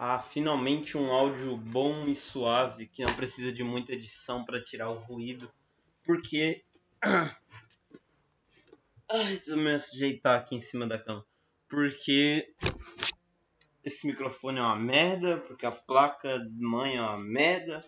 [0.00, 4.90] Ah, finalmente um áudio bom e suave que não precisa de muita edição para tirar
[4.90, 5.50] o ruído.
[6.04, 6.64] Porque.
[9.10, 11.26] Ai, deixa eu me ajeitar aqui em cima da cama.
[11.68, 12.54] Porque
[13.82, 17.80] esse microfone é uma merda, porque a placa mãe é uma merda,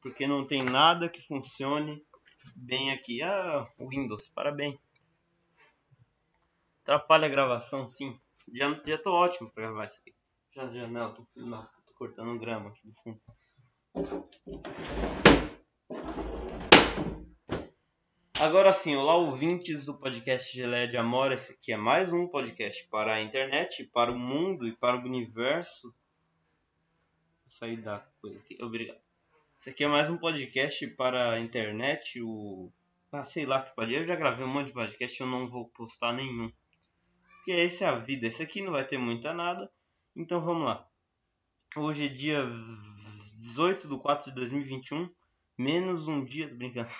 [0.00, 2.02] porque não tem nada que funcione
[2.56, 3.22] bem aqui.
[3.22, 4.78] Ah, Windows, parabéns.
[6.82, 8.18] Atrapalha a gravação, sim.
[8.54, 10.21] Já, já tô ótimo pra gravar isso aqui.
[10.54, 13.18] Já, já, não, tô, não, tô cortando grama aqui do fundo.
[18.38, 21.32] Agora sim, olá ouvintes do podcast Geleia de Amor.
[21.32, 25.00] Esse aqui é mais um podcast para a internet, para o mundo e para o
[25.00, 25.88] universo.
[25.88, 29.00] Vou sair da coisa aqui, obrigado.
[29.58, 32.70] Esse aqui é mais um podcast para a internet, o...
[33.10, 33.94] Ah, sei lá que pode.
[33.94, 36.52] Eu já gravei um monte de podcast eu não vou postar nenhum.
[37.36, 38.26] Porque essa é a vida.
[38.26, 39.72] Esse aqui não vai ter muita nada.
[40.14, 40.86] Então vamos lá.
[41.74, 42.44] Hoje é dia
[43.38, 45.10] 18 de 4 de 2021.
[45.56, 46.50] Menos um dia.
[46.50, 46.90] Tô brincando.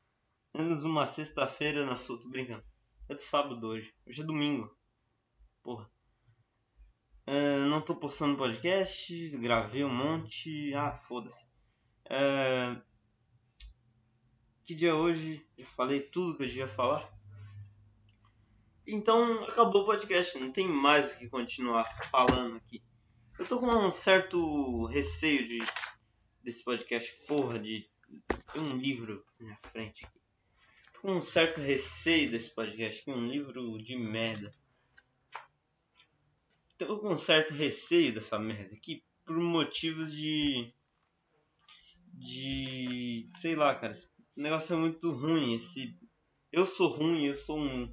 [0.56, 2.18] Menos uma sexta-feira na sua.
[2.18, 2.64] Tô brincando.
[3.10, 3.94] É de sábado hoje.
[4.06, 4.74] Hoje é domingo.
[5.62, 5.90] Porra.
[7.26, 9.28] Uh, não tô postando podcast.
[9.36, 10.72] Gravei um monte.
[10.72, 11.46] Ah, foda-se.
[12.06, 12.80] Uh,
[14.64, 15.46] que dia é hoje?
[15.58, 17.12] Já falei tudo que eu devia falar.
[18.92, 22.82] Então acabou o podcast, não tem mais o que continuar falando aqui.
[23.38, 25.60] Eu tô com um certo receio de
[26.44, 27.88] desse podcast, porra, de
[28.52, 30.20] ter um livro na minha frente aqui.
[30.92, 34.52] Tô com um certo receio desse podcast, um livro de merda.
[36.76, 40.70] Tô com um certo receio dessa merda aqui por motivos de.
[42.12, 43.26] de.
[43.40, 43.94] sei lá, cara.
[43.94, 44.06] Esse
[44.36, 45.54] negócio é muito ruim.
[45.56, 45.98] Esse.
[46.52, 47.90] Eu sou ruim, eu sou um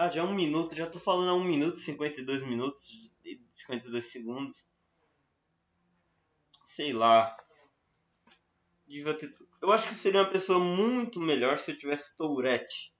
[0.00, 2.88] ah, já é um minuto, já tô falando há 1 minuto e 52 minutos
[3.22, 4.66] e 52 segundos.
[6.66, 7.36] Sei lá.
[9.60, 12.94] Eu acho que seria uma pessoa muito melhor se eu tivesse Tourette.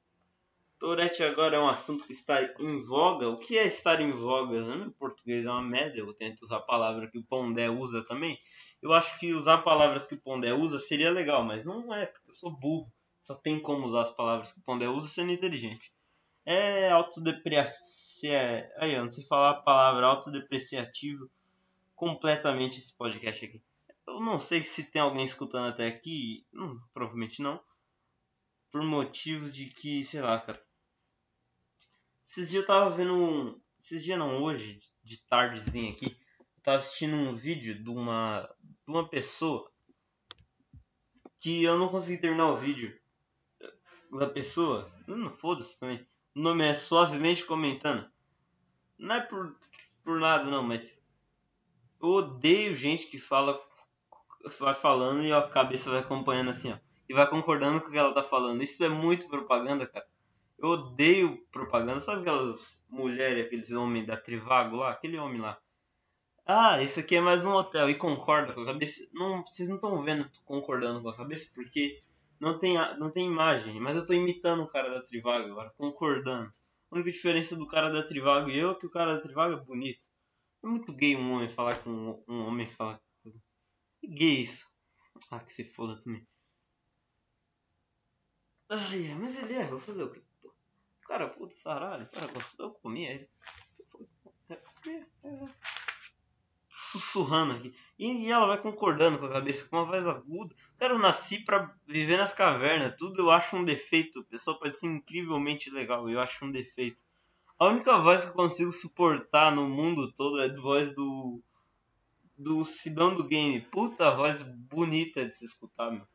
[0.78, 3.30] Tourette agora é um assunto que está em voga.
[3.30, 4.60] O que é estar em voga?
[4.60, 8.38] Meu português é uma merda, eu tento usar a palavra que o Pondé usa também.
[8.82, 12.30] Eu acho que usar palavras que o Pondé usa seria legal, mas não é, porque
[12.30, 12.92] eu sou burro.
[13.22, 15.90] Só tem como usar as palavras que o Pondé usa sendo inteligente
[16.44, 18.10] é autodepreciativo.
[18.22, 21.30] É, aí, eu não sei falar a palavra autodepreciativo
[21.94, 23.62] completamente esse podcast aqui.
[24.06, 26.46] Eu não sei se tem alguém escutando até aqui.
[26.52, 27.62] Hum, provavelmente não.
[28.70, 30.62] Por motivo de que, sei lá, cara.
[32.28, 33.60] Esses dias eu tava vendo um.
[33.82, 36.16] Esses dias não, hoje, de tardezinha aqui.
[36.38, 38.48] Eu tava assistindo um vídeo de uma.
[38.62, 39.70] de uma pessoa.
[41.38, 42.98] Que eu não consegui terminar o vídeo.
[44.12, 44.92] Da pessoa.
[45.06, 46.06] Não, foda-se também.
[46.32, 48.08] O nome é Suavemente Comentando.
[48.96, 49.56] Não é por,
[50.04, 51.02] por nada, não, mas
[52.00, 53.60] eu odeio gente que fala,
[54.60, 56.78] vai falando e a cabeça vai acompanhando assim, ó.
[57.08, 58.62] E vai concordando com o que ela tá falando.
[58.62, 60.06] Isso é muito propaganda, cara.
[60.56, 62.00] Eu odeio propaganda.
[62.00, 64.92] Sabe aquelas mulheres, aqueles homens da Trivago lá?
[64.92, 65.58] Aquele homem lá.
[66.46, 67.90] Ah, esse aqui é mais um hotel.
[67.90, 69.04] E concorda com a cabeça.
[69.12, 72.00] Não, vocês não estão vendo concordando com a cabeça porque
[72.40, 76.52] não tem, não tem imagem, mas eu tô imitando o cara da Trivago agora, concordando.
[76.90, 79.54] A única diferença do cara da Trivago e eu é que o cara da Trivago
[79.54, 80.04] é bonito.
[80.64, 83.30] É muito gay um homem falar com um, homem falar com.
[84.02, 84.66] É gay isso.
[85.30, 86.26] Ah, que se foda também.
[88.68, 90.22] Ai, é, mas ele é, vou fazer o quê?
[91.06, 93.28] Cara, puta, saralho, o cara gostou, eu comi ele.
[94.48, 95.48] É, é, é
[96.70, 97.74] sussurrando aqui.
[97.98, 100.54] E, ela vai concordando com a cabeça, com uma voz aguda.
[100.80, 102.96] Cara, eu nasci para viver nas cavernas.
[102.96, 104.20] Tudo eu acho um defeito.
[104.20, 106.08] A pessoa pode ser incrivelmente legal.
[106.08, 106.96] Eu acho um defeito.
[107.58, 111.42] A única voz que eu consigo suportar no mundo todo é a voz do.
[112.34, 113.60] Do Sidão do Game.
[113.60, 116.08] Puta voz bonita de se escutar, meu.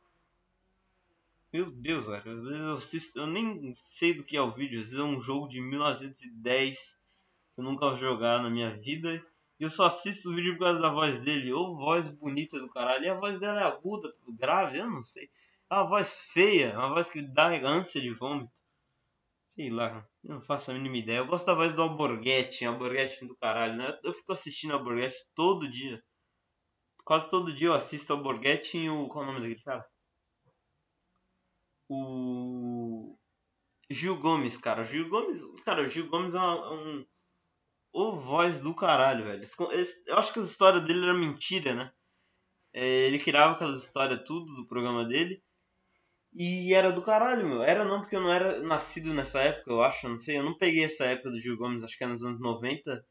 [1.53, 2.33] Meu Deus, cara.
[2.33, 4.79] Às vezes eu, assisto, eu nem sei do que é o vídeo.
[4.79, 6.99] Às vezes é um jogo de 1910
[7.53, 9.23] que eu nunca vou jogar na minha vida
[9.59, 11.53] eu só assisto o vídeo por causa da voz dele.
[11.53, 13.05] Ou voz bonita do caralho.
[13.05, 15.29] E a voz dela é aguda, grave, eu não sei.
[15.69, 18.51] É uma voz feia, uma voz que dá ânsia de vômito.
[19.49, 21.19] Sei lá, não faço a mínima ideia.
[21.19, 23.97] Eu gosto da voz do Alborguete, Alborguete do caralho, né?
[24.03, 26.03] Eu fico assistindo Alborguete todo dia.
[27.05, 29.07] Quase todo dia eu assisto Alborguete e o.
[29.07, 29.85] Qual é o nome daquele cara?
[31.89, 33.17] O.
[33.89, 34.83] Gil Gomes, cara.
[34.83, 35.41] Gil Gomes.
[35.63, 37.05] Cara, Gil Gomes é um
[37.95, 39.45] o voz do caralho, velho.
[40.05, 41.91] Eu acho que a história dele era mentira, né?
[42.73, 45.41] É, ele criava aquelas histórias tudo do programa dele.
[46.33, 47.63] E era do caralho, meu.
[47.63, 50.09] Era não, porque eu não era nascido nessa época, eu acho.
[50.09, 52.41] Não sei, eu não peguei essa época do Gil Gomes, acho que é nos anos
[52.41, 53.05] 90,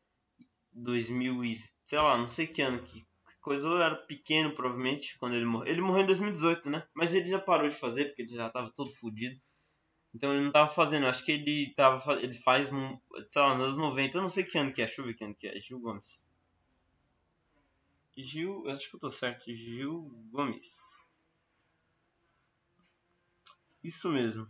[0.72, 1.56] 2000 e
[1.86, 3.02] sei lá, não sei que ano que
[3.40, 5.72] coisa, eu era pequeno provavelmente quando ele morreu.
[5.72, 6.86] Ele morreu em 2018, né?
[6.94, 9.40] Mas ele já parou de fazer porque ele já tava todo fodido.
[10.14, 13.76] Então ele não tava fazendo, acho que ele tava ele faz, sei lá, nos anos
[13.76, 15.58] 90, eu não sei que ano que é, deixa eu ver que ano que é,
[15.60, 16.22] Gil Gomes.
[18.16, 20.94] Gil, acho que eu tô certo, Gil Gomes.
[23.82, 24.48] Isso mesmo.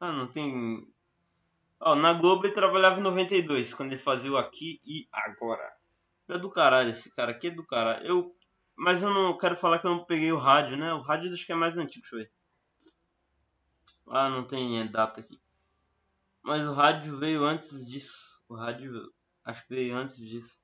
[0.00, 0.88] Ah, não tem.
[1.78, 5.76] Ó, na Globo ele trabalhava em 92, quando ele fazia o Aqui e Agora.
[6.28, 8.06] É do caralho, esse cara aqui é do caralho.
[8.06, 8.36] Eu.
[8.76, 10.92] Mas eu não quero falar que eu não peguei o rádio, né?
[10.94, 12.32] O rádio acho que é mais antigo, deixa eu ver.
[14.06, 15.40] Ah, não tem data aqui.
[16.42, 18.42] Mas o rádio veio antes disso.
[18.48, 19.12] O rádio
[19.44, 20.60] acho que veio antes disso.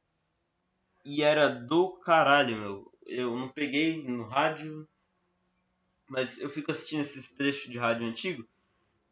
[1.05, 2.93] E era do caralho, meu.
[3.07, 4.87] Eu não peguei no rádio.
[6.09, 8.47] Mas eu fico assistindo esses trechos de rádio antigo.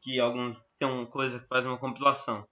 [0.00, 2.46] Que alguns tem uma coisa que faz uma compilação.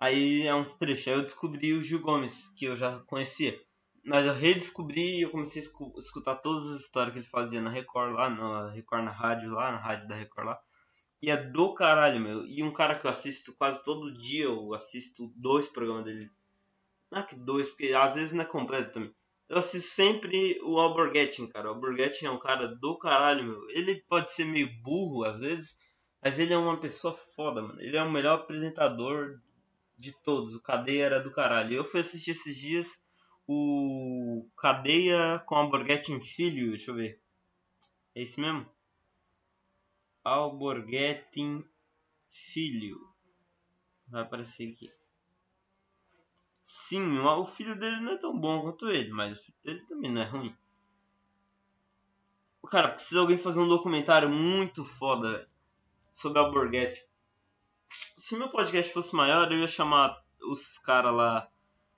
[0.00, 1.08] Aí é uns trechos.
[1.08, 3.60] Aí eu descobri o Gil Gomes, que eu já conhecia.
[4.04, 7.70] Mas eu redescobri e eu comecei a escutar todas as histórias que ele fazia na
[7.70, 10.60] Record lá, na Record na rádio lá, na rádio da Record lá.
[11.20, 12.46] E é do caralho, meu.
[12.46, 16.30] E um cara que eu assisto quase todo dia, eu assisto dois programas dele.
[17.10, 19.14] Não é que dois, porque às vezes não é completo também.
[19.48, 21.68] Eu assisto sempre o Alborguetin, cara.
[21.68, 23.70] O Alborguetin é um cara do caralho, meu.
[23.70, 25.78] Ele pode ser meio burro às vezes,
[26.22, 27.80] mas ele é uma pessoa foda, mano.
[27.80, 29.40] Ele é o melhor apresentador
[29.96, 30.54] de todos.
[30.54, 31.74] O Cadeia era do caralho.
[31.74, 33.02] Eu fui assistir esses dias
[33.46, 37.18] o Cadeia com Alborguetin Filho, deixa eu ver.
[38.14, 38.66] É esse mesmo?
[40.28, 41.64] Alborguetin
[42.28, 43.00] Filho.
[44.08, 44.92] Vai aparecer aqui.
[46.66, 50.12] Sim, o filho dele não é tão bom quanto ele, mas o filho dele também
[50.12, 50.56] não é ruim.
[52.70, 55.48] Cara, precisa alguém fazer um documentário muito foda
[56.14, 57.02] sobre Alborguete.
[58.18, 61.50] Se meu podcast fosse maior, eu ia chamar os caras lá.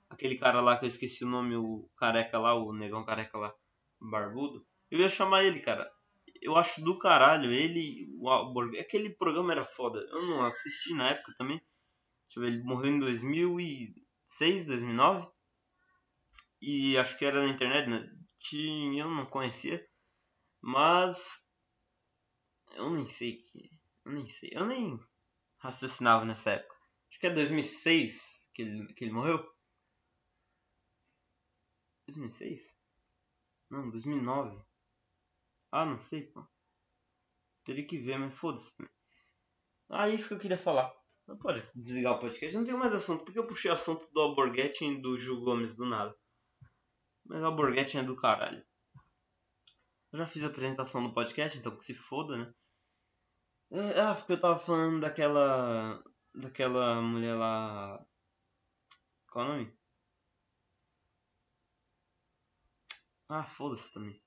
[0.09, 3.53] Aquele cara lá que eu esqueci o nome, o careca lá, o negão careca lá,
[3.99, 4.65] barbudo.
[4.89, 5.91] Eu ia chamar ele, cara
[6.41, 7.51] eu acho do caralho.
[7.51, 9.99] Ele, o Alborg, aquele programa era foda.
[9.99, 11.57] Eu não assisti na época também.
[12.27, 15.29] Deixa eu ver, ele morreu em 2006, 2009.
[16.61, 18.09] E acho que era na internet, né?
[18.97, 19.87] Eu não conhecia.
[20.61, 21.47] Mas
[22.75, 23.69] eu nem sei que,
[24.05, 24.49] eu nem sei.
[24.53, 24.99] Eu nem
[25.59, 26.75] raciocinava nessa época.
[27.09, 29.43] Acho que é 2006 que ele, que ele morreu.
[32.07, 32.75] 2006?
[33.69, 34.70] Não, 2009.
[35.71, 36.45] Ah, não sei, pô.
[37.63, 38.91] Teria que ver, mas foda-se também.
[39.89, 40.91] Ah, isso que eu queria falar.
[41.27, 42.55] Não pode desligar o podcast.
[42.57, 45.75] Não tenho mais assunto, porque eu puxei o assunto do Alborguete e do Gil Gomes
[45.75, 46.15] do nada.
[47.25, 48.65] Mas o Alborguete é do caralho.
[50.11, 52.53] Eu já fiz a apresentação no podcast, então que se foda, né?
[53.71, 56.03] É, ah, porque eu tava falando daquela.
[56.33, 58.05] Daquela mulher lá.
[59.27, 59.77] Qual é o nome?
[63.29, 64.21] Ah, foda-se também.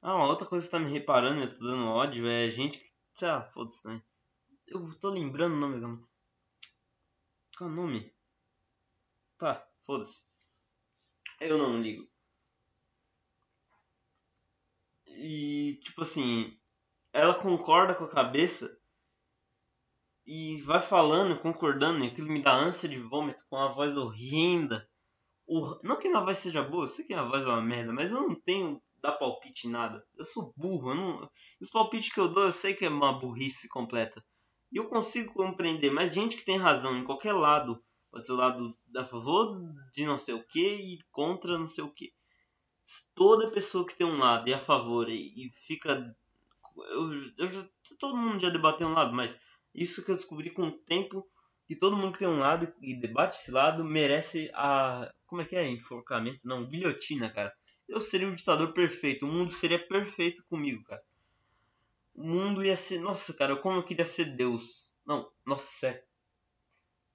[0.00, 3.24] Ah, uma outra coisa que tá me reparando, eu tô dando ódio, é gente que.
[3.24, 4.02] Ah, foda-se também.
[4.66, 5.88] Eu tô lembrando o nome da.
[7.56, 8.14] Qual é o nome?
[9.38, 10.22] Tá, foda-se.
[11.40, 12.08] Eu não ligo.
[15.06, 16.56] E, tipo assim,
[17.12, 18.80] ela concorda com a cabeça
[20.24, 24.88] e vai falando, concordando, e aquilo me dá ânsia de vômito com uma voz horrenda.
[25.82, 28.10] Não que minha voz seja boa, eu sei que minha voz é uma merda, mas
[28.12, 30.04] eu não tenho dar palpite em nada.
[30.16, 31.30] Eu sou burro, eu não...
[31.60, 34.24] os palpites que eu dou eu sei que é uma burrice completa.
[34.70, 38.36] E eu consigo compreender, mas gente que tem razão em qualquer lado, pode ser o
[38.36, 39.58] lado a favor
[39.94, 42.12] de não sei o que e contra não sei o que.
[43.14, 46.14] Toda pessoa que tem um lado e a favor e, e fica.
[46.76, 49.38] Eu, eu já, todo mundo já debateu um lado, mas
[49.74, 51.26] isso que eu descobri com o tempo
[51.66, 55.12] que todo mundo que tem um lado e debate esse lado merece a.
[55.26, 55.68] Como é que é?
[55.68, 56.46] Enforcamento?
[56.48, 57.54] Não, guilhotina, cara
[57.88, 59.24] eu seria o ditador perfeito.
[59.24, 61.02] O mundo seria perfeito comigo, cara.
[62.14, 63.00] O mundo ia ser.
[63.00, 64.92] Nossa, cara, como eu queria ser Deus.
[65.06, 66.04] Não, nossa, é.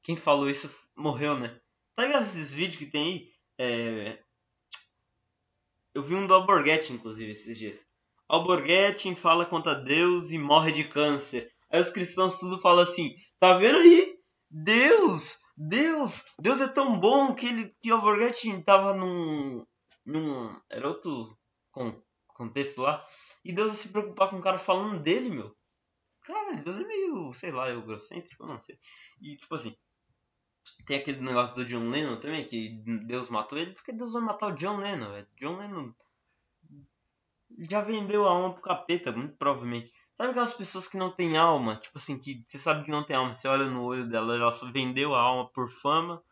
[0.01, 1.59] Quem falou isso morreu, né?
[1.95, 3.33] Tá ligado esses vídeos que tem aí?
[3.57, 4.19] É...
[5.93, 7.79] Eu vi um do Alborguete, inclusive, esses dias.
[8.27, 11.51] Alborguete fala contra Deus e morre de câncer.
[11.69, 14.17] Aí os cristãos tudo falam assim: tá vendo aí?
[14.49, 15.39] Deus!
[15.55, 16.23] Deus!
[16.39, 19.63] Deus é tão bom que ele que Alborguete tava num
[20.05, 20.59] num.
[20.69, 21.37] Era outro
[22.27, 23.05] contexto lá.
[23.43, 25.55] E Deus se preocupar com o cara falando dele, meu.
[26.21, 28.79] Cara, Deus é meio, sei lá, egocêntrico, não sei.
[29.21, 29.75] E tipo assim.
[30.85, 34.47] Tem aquele negócio do John Lennon também, que Deus matou ele, porque Deus vai matar
[34.47, 35.27] o John Lennon, velho.
[35.37, 35.93] John Lennon
[37.69, 39.91] já vendeu a alma pro capeta, muito provavelmente.
[40.15, 41.75] Sabe aquelas pessoas que não têm alma?
[41.75, 44.51] Tipo assim, que você sabe que não tem alma, você olha no olho dela, ela
[44.51, 46.23] só vendeu a alma por fama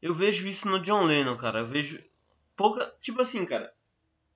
[0.00, 1.60] Eu vejo isso no John Lennon, cara.
[1.60, 2.02] Eu vejo
[2.62, 2.94] pouca.
[3.00, 3.72] Tipo assim, cara.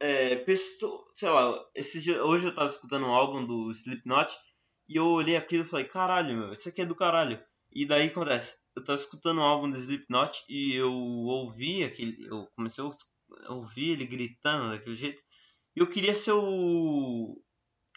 [0.00, 4.36] É, pessoa, sei lá, esse hoje eu tava escutando um álbum do Slipknot
[4.88, 7.42] e eu olhei aquilo e falei, caralho, meu, isso aqui é do caralho.
[7.72, 12.26] E daí acontece, eu tava escutando um álbum do Slipknot e eu ouvi aquele.
[12.26, 15.22] Eu comecei a ouvir ele gritando daquele jeito.
[15.74, 17.40] E eu queria ser o.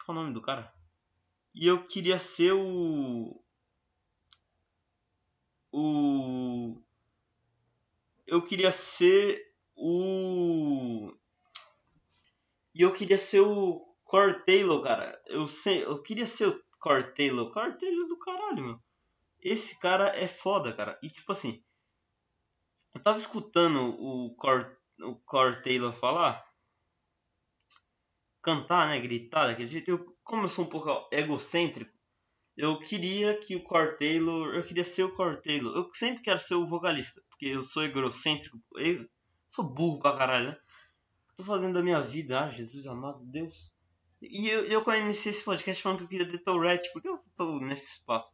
[0.05, 0.71] Qual é o nome do cara?
[1.55, 3.43] E eu queria ser o.
[5.71, 6.81] O.
[8.25, 9.49] Eu queria ser
[9.79, 11.13] o.
[12.75, 15.21] E eu queria ser o Core Taylor, cara.
[15.25, 17.51] Eu, sei, eu queria ser o Core Taylor.
[17.51, 18.79] Taylor do caralho, meu.
[19.41, 21.00] Esse cara é foda, cara.
[21.01, 21.63] E tipo assim.
[22.93, 26.43] Eu tava escutando o Core, o Core Taylor falar.
[28.41, 29.00] Cantar, né?
[29.00, 29.91] Gritar daquele jeito.
[29.91, 31.91] Eu, como eu sou um pouco egocêntrico,
[32.57, 34.55] eu queria que o Core Taylor.
[34.55, 35.75] Eu queria ser o Core Taylor.
[35.75, 37.21] Eu sempre quero ser o vocalista.
[37.29, 38.57] Porque eu sou egocêntrico.
[39.51, 40.60] Sou burro pra caralho, né?
[41.39, 42.41] tô fazendo da minha vida?
[42.41, 43.74] Ah, Jesus amado, Deus.
[44.22, 47.60] E eu, eu iniciei esse podcast falando que eu queria ter Tourette, porque eu tô
[47.62, 48.29] nesse papo.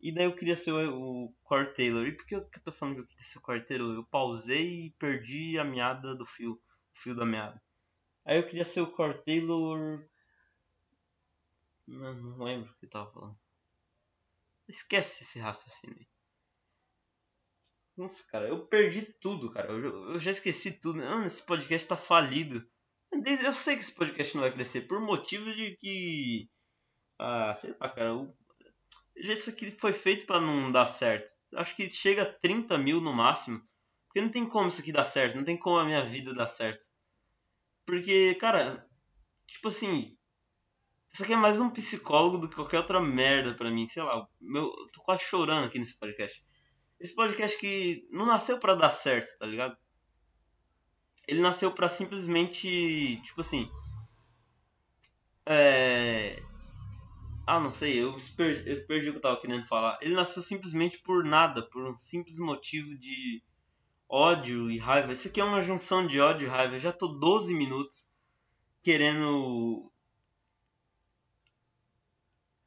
[0.00, 2.06] E daí eu queria ser o, o Core Taylor.
[2.06, 3.94] E por que eu, que eu tô falando que eu queria ser o Core Taylor?
[3.94, 6.52] Eu pausei e perdi a meada do fio.
[6.52, 7.62] O fio da meada.
[8.24, 10.08] Aí eu queria ser o Core Taylor.
[11.86, 13.38] Não, não lembro o que eu tava falando.
[14.66, 16.15] Esquece esse raciocínio aí.
[17.96, 19.72] Nossa, cara, eu perdi tudo, cara.
[19.72, 20.98] Eu, eu já esqueci tudo.
[20.98, 22.62] Mano, esse podcast tá falido.
[23.10, 26.50] Eu sei que esse podcast não vai crescer por motivos de que.
[27.18, 28.10] Ah, sei lá, cara.
[28.10, 28.36] Eu,
[29.16, 31.34] isso aqui foi feito para não dar certo.
[31.54, 33.62] Acho que chega a 30 mil no máximo.
[34.06, 35.36] Porque não tem como isso aqui dar certo.
[35.36, 36.84] Não tem como a minha vida dar certo.
[37.86, 38.86] Porque, cara,
[39.46, 40.14] tipo assim.
[41.14, 43.88] Isso aqui é mais um psicólogo do que qualquer outra merda pra mim.
[43.88, 46.44] Sei lá, meu, eu tô quase chorando aqui nesse podcast.
[46.98, 49.76] Esse podcast que não nasceu para dar certo, tá ligado?
[51.28, 53.70] Ele nasceu para simplesmente, tipo assim,
[55.46, 56.42] é...
[57.46, 59.98] Ah, não sei, eu perdi, eu perdi o que eu tava querendo falar.
[60.02, 63.42] Ele nasceu simplesmente por nada, por um simples motivo de
[64.08, 65.12] ódio e raiva.
[65.12, 66.74] Isso aqui é uma junção de ódio e raiva.
[66.74, 68.10] Eu já tô 12 minutos
[68.82, 69.92] querendo.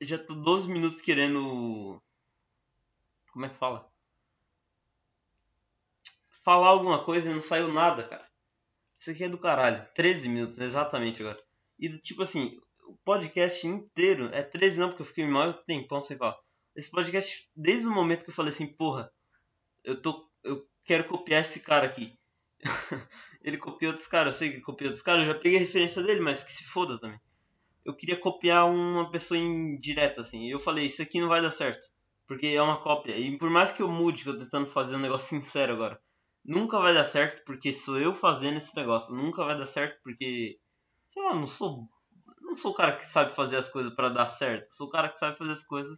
[0.02, 2.02] Já tô 12 minutos querendo.
[3.34, 3.89] Como é que fala?
[6.50, 8.28] Falar alguma coisa e não saiu nada, cara.
[9.00, 9.88] Isso aqui é do caralho.
[9.94, 11.40] 13 minutos, exatamente agora.
[11.78, 16.18] E tipo assim, o podcast inteiro é 13 não, porque eu fiquei maior tempão sem
[16.18, 16.36] falar.
[16.76, 19.12] Esse podcast, desde o momento que eu falei assim, porra,
[19.84, 20.28] eu tô.
[20.44, 22.18] Eu quero copiar esse cara aqui.
[23.44, 25.62] ele copiou outros caras, eu sei que ele copiou outros caras, eu já peguei a
[25.62, 27.20] referência dele, mas que se foda também.
[27.86, 30.48] Eu queria copiar uma pessoa indireta, assim.
[30.48, 31.88] E eu falei, isso aqui não vai dar certo.
[32.28, 33.16] Porque é uma cópia.
[33.16, 36.02] E por mais que eu mude, que eu tô tentando fazer um negócio sincero agora
[36.50, 39.16] nunca vai dar certo porque sou eu fazendo esse negócio.
[39.16, 40.60] Nunca vai dar certo porque,
[41.14, 41.88] sei lá, não sou,
[42.42, 44.74] não sou o cara que sabe fazer as coisas para dar certo.
[44.74, 45.98] Sou o cara que sabe fazer as coisas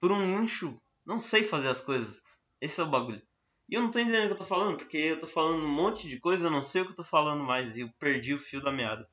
[0.00, 0.80] por um nicho.
[1.06, 2.20] Não sei fazer as coisas.
[2.60, 3.22] Esse é o bagulho.
[3.68, 5.68] E eu não tô entendendo o que eu tô falando, porque eu tô falando um
[5.68, 8.34] monte de coisa, eu não sei o que eu tô falando mais e eu perdi
[8.34, 9.08] o fio da meada.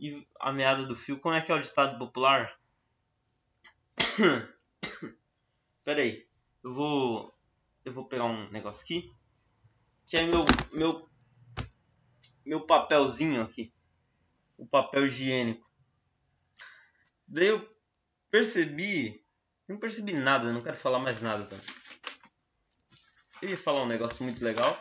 [0.00, 2.56] E a meada do fio, como é que é o ditado popular?
[5.84, 6.26] Pera aí,
[6.64, 7.34] eu vou
[7.84, 9.12] eu vou pegar um negócio aqui
[10.06, 10.40] que é meu,
[10.72, 11.08] meu,
[12.44, 13.72] meu papelzinho aqui.
[14.56, 15.68] O papel higiênico.
[17.26, 17.76] Daí eu
[18.30, 19.24] percebi.
[19.68, 21.66] Não percebi nada, não quero falar mais nada também.
[23.42, 24.80] Eu ia falar um negócio muito legal,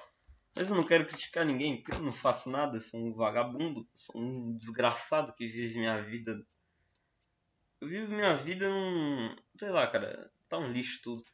[0.56, 4.22] mas eu não quero criticar ninguém, porque eu não faço nada, sou um vagabundo, sou
[4.22, 6.46] um desgraçado que vive minha vida.
[7.82, 9.36] Eu vivo minha vida num.
[9.60, 11.26] sei lá, cara, tá um lixo tudo.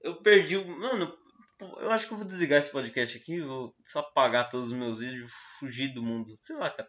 [0.00, 0.66] Eu perdi o.
[0.66, 1.16] Mano,
[1.60, 4.98] eu acho que eu vou desligar esse podcast aqui, vou só apagar todos os meus
[4.98, 6.38] vídeos, fugir do mundo.
[6.44, 6.88] Sei lá, cara.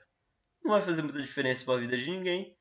[0.63, 2.55] Não vai fazer muita diferença pra vida de ninguém.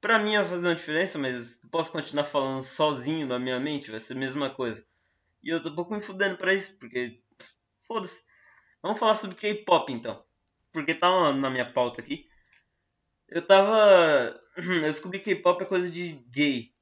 [0.00, 4.00] Pra mim vai fazer uma diferença, mas posso continuar falando sozinho na minha mente, vai
[4.00, 4.84] ser a mesma coisa.
[5.42, 7.20] E eu tô um pouco me fudendo pra isso, porque.
[7.86, 8.22] Foda-se.
[8.82, 10.24] Vamos falar sobre K-pop então.
[10.72, 12.28] Porque tá na minha pauta aqui.
[13.28, 14.40] Eu tava.
[14.56, 16.72] Eu descobri que K-pop é coisa de gay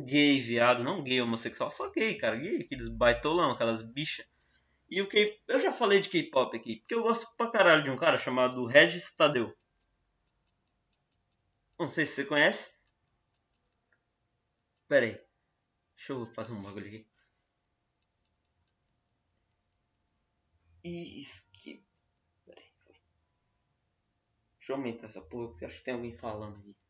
[0.00, 4.26] gay, viado, não gay homossexual, só gay, cara, gay, aqueles baitolão, aquelas bichas.
[4.90, 7.90] E o que eu já falei de K-pop aqui, porque eu gosto pra caralho de
[7.90, 9.56] um cara chamado Regis Tadeu.
[11.78, 12.72] Não sei se você conhece.
[14.86, 15.20] Pera aí.
[15.96, 17.06] Deixa eu fazer um bagulho aqui.
[20.84, 21.24] E.
[22.44, 22.72] Pera aí.
[24.58, 26.81] Deixa eu aumentar essa porra, porque acho que tem alguém falando aqui.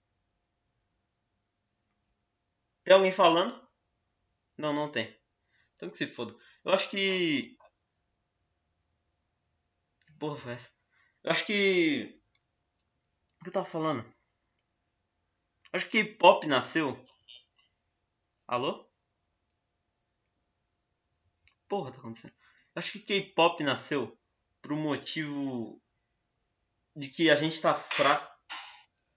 [2.84, 3.60] Tem alguém falando?
[4.56, 5.16] Não, não tem.
[5.76, 6.34] Então que se foda.
[6.64, 7.56] Eu acho que
[10.22, 10.70] porra foi essa?
[11.24, 12.22] Eu acho que.
[13.40, 14.04] O que eu tava falando?
[15.72, 17.04] Acho que K-pop nasceu.
[18.46, 18.88] Alô?
[21.68, 22.34] Porra, tá acontecendo.
[22.76, 24.16] Acho que K-pop nasceu
[24.60, 25.82] por um motivo
[26.94, 28.32] de que a gente tá fraco.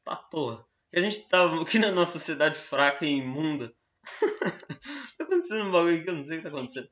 [0.03, 0.65] Tá porra.
[0.95, 3.75] Que a gente tá aqui na nossa sociedade fraca e imunda.
[5.17, 6.89] tá acontecendo um bagulho aqui, eu não sei o que tá acontecendo.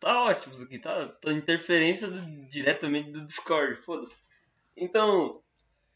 [0.00, 1.06] Tá ótimo isso aqui, tá?
[1.06, 4.20] tá interferência do, diretamente do Discord, foda-se.
[4.76, 5.40] Então,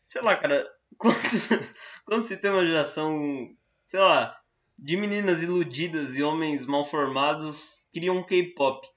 [0.08, 0.64] sei lá, cara,
[0.96, 1.16] quando,
[2.04, 3.52] quando se tem uma geração,
[3.88, 4.40] sei lá,
[4.78, 8.88] de meninas iludidas e homens mal formados criam um K-pop.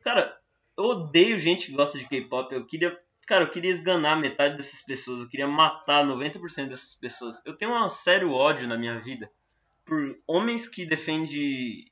[0.00, 0.36] Cara,
[0.76, 2.52] eu odeio gente que gosta de K-pop.
[2.52, 5.20] Eu queria, cara, eu queria esganar metade dessas pessoas.
[5.20, 7.40] Eu queria matar 90% dessas pessoas.
[7.44, 9.30] Eu tenho um sério ódio na minha vida
[9.84, 11.84] por homens que defendem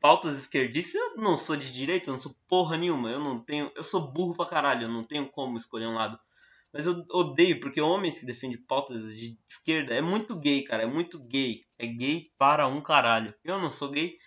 [0.00, 1.00] pautas esquerdistas.
[1.00, 3.08] Eu não sou de direita, eu não sou porra nenhuma.
[3.08, 4.82] Eu não tenho, eu sou burro pra caralho.
[4.82, 6.18] Eu não tenho como escolher um lado.
[6.72, 10.82] Mas eu odeio, porque homens que defendem pautas de esquerda é muito gay, cara.
[10.82, 11.60] É muito gay.
[11.78, 13.32] É gay para um caralho.
[13.44, 14.18] Eu não sou gay.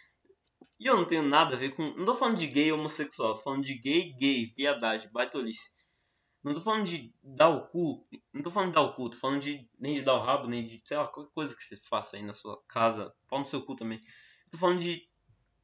[0.80, 1.84] E eu não tenho nada a ver com.
[1.84, 3.36] Não tô falando de gay homossexual.
[3.36, 5.76] Tô falando de gay, gay, piedade, baitolice.
[6.48, 8.08] Não tô falando de dar o cu.
[8.34, 9.10] Não tô falando de dar o cu.
[9.10, 11.62] Tô falando de nem de dar o rabo, nem de, sei lá, qualquer coisa que
[11.62, 13.14] você faça aí na sua casa.
[13.28, 14.02] Pau no seu cu também.
[14.50, 15.06] Tô falando de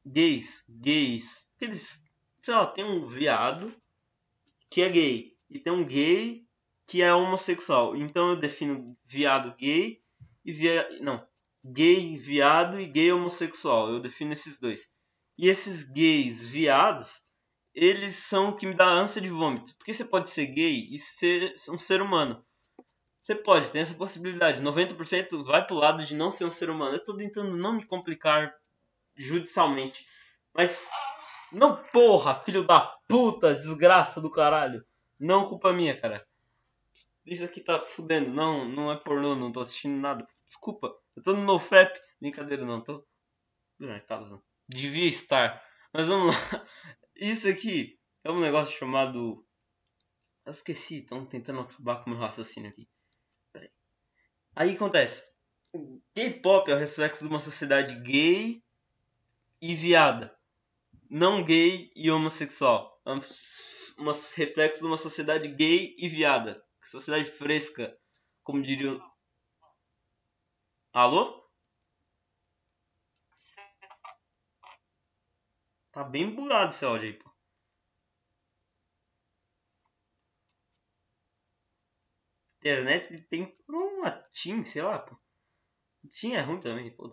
[0.04, 1.48] gays, gays.
[1.58, 2.04] Eles,
[2.42, 3.74] sei lá, tem um viado
[4.68, 5.34] que é gay.
[5.48, 6.46] E tem um gay
[6.86, 7.96] que é homossexual.
[7.96, 10.02] Então eu defino viado gay
[10.44, 10.86] e via...
[11.00, 11.26] não,
[11.64, 13.90] gay viado e gay homossexual.
[13.90, 14.86] Eu defino esses dois.
[15.38, 17.26] E esses gays viados,
[17.74, 19.74] eles são o que me dá ânsia de vômito.
[19.76, 22.44] Porque você pode ser gay e ser um ser humano.
[23.20, 24.62] Você pode, tem essa possibilidade.
[24.62, 26.94] 90% vai pro lado de não ser um ser humano.
[26.94, 28.54] Eu tô tentando não me complicar
[29.16, 30.06] judicialmente.
[30.52, 30.88] Mas.
[31.50, 34.84] Não, porra, filho da puta, desgraça do caralho.
[35.18, 36.26] Não culpa minha, cara.
[37.24, 38.30] Isso aqui tá fudendo.
[38.30, 40.26] Não, não é pornô, não tô assistindo nada.
[40.44, 41.98] Desculpa, eu tô no NoFap.
[42.20, 43.04] Brincadeira, não, tô.
[44.68, 45.62] Devia estar.
[45.92, 46.66] Mas vamos lá.
[47.16, 49.46] Isso aqui é um negócio chamado.
[50.44, 52.88] Eu esqueci, estão tentando acabar com o meu raciocínio aqui.
[53.52, 53.70] Peraí.
[54.56, 55.24] Aí acontece.
[56.14, 58.62] K-pop é o reflexo de uma sociedade gay
[59.60, 60.36] e viada.
[61.08, 63.00] Não gay e homossexual.
[63.06, 66.62] É um reflexo de uma sociedade gay e viada.
[66.84, 67.96] Sociedade fresca,
[68.42, 69.00] como diria.
[70.92, 71.43] Alô?
[75.94, 77.30] Tá bem bugado esse áudio aí, pô.
[82.60, 85.16] Internet tem um latim, sei lá, pô.
[86.12, 87.10] Tinha é ruim também, pô.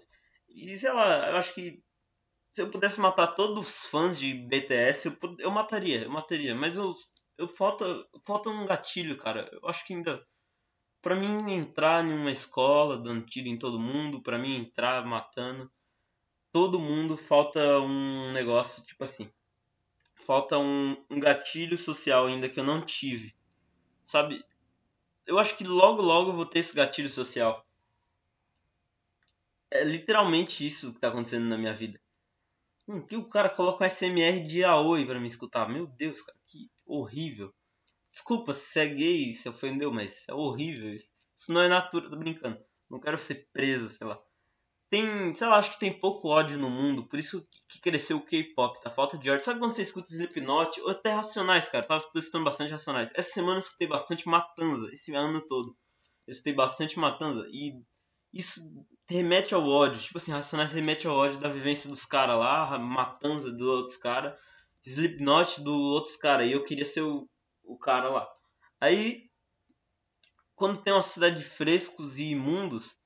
[0.49, 1.83] E sei lá, eu acho que
[2.53, 6.55] se eu pudesse matar todos os fãs de BTS, eu, eu mataria, eu mataria.
[6.55, 6.93] Mas eu
[7.37, 7.85] eu falta,
[8.25, 9.49] falta um gatilho, cara.
[9.53, 10.25] Eu acho que ainda.
[11.01, 15.71] Pra mim entrar em uma escola dando tiro em todo mundo, pra mim entrar matando
[16.51, 19.31] todo mundo, falta um negócio tipo assim.
[20.25, 23.35] Falta um, um gatilho social ainda que eu não tive.
[24.05, 24.43] Sabe?
[25.25, 27.65] Eu acho que logo logo eu vou ter esse gatilho social.
[29.69, 31.99] É literalmente isso que tá acontecendo na minha vida.
[32.87, 35.69] Hum, que o cara coloca um SMR de Aoi pra me escutar.
[35.69, 36.37] Meu Deus, cara
[36.91, 37.53] horrível.
[38.11, 41.09] Desculpa se é gay se ofendeu, mas é horrível isso.
[41.39, 42.63] Isso não é natural, tô brincando.
[42.89, 44.21] Não quero ser preso, sei lá.
[44.91, 48.25] Tem, sei lá, acho que tem pouco ódio no mundo, por isso que cresceu o
[48.25, 48.91] K-pop, tá?
[48.91, 49.45] Falta de ódio.
[49.45, 50.81] Sabe quando você escuta Slipknot?
[50.81, 51.87] Ou até Racionais, cara.
[51.87, 53.09] Tava escutando bastante Racionais.
[53.15, 55.77] Essa semana eu escutei bastante Matanza, esse ano todo.
[56.27, 57.47] Eu escutei bastante Matanza.
[57.49, 57.81] E
[58.33, 58.61] isso
[59.07, 59.97] remete ao ódio.
[59.97, 64.37] Tipo assim, Racionais remete ao ódio da vivência dos caras lá, Matanza dos outros caras.
[64.85, 66.47] Slipknot do outros caras.
[66.47, 67.29] E eu queria ser o,
[67.63, 68.27] o cara lá.
[68.81, 69.29] Aí,
[70.53, 72.99] quando tem uma cidade de frescos e imundos,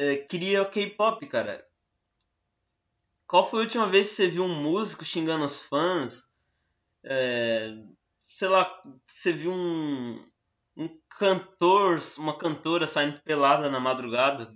[0.00, 1.62] é, queria o K-pop, cara.
[3.26, 6.26] Qual foi a última vez que você viu um músico xingando os fãs?
[7.04, 7.70] É,
[8.34, 10.26] sei lá, você viu um,
[10.74, 14.50] um cantor, uma cantora saindo pelada na madrugada?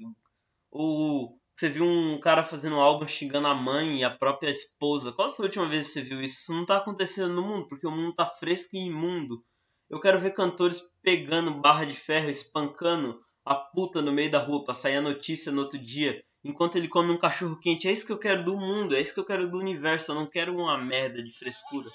[0.71, 5.13] Ou você viu um cara fazendo álbum xingando a mãe e a própria esposa.
[5.13, 6.41] Qual foi a última vez que você viu isso?
[6.41, 9.45] Isso não tá acontecendo no mundo, porque o mundo tá fresco e imundo.
[9.91, 14.65] Eu quero ver cantores pegando barra de ferro, espancando a puta no meio da rua
[14.65, 17.87] pra sair a notícia no outro dia, enquanto ele come um cachorro quente.
[17.87, 20.13] É isso que eu quero do mundo, é isso que eu quero do universo.
[20.13, 21.91] Eu não quero uma merda de frescura.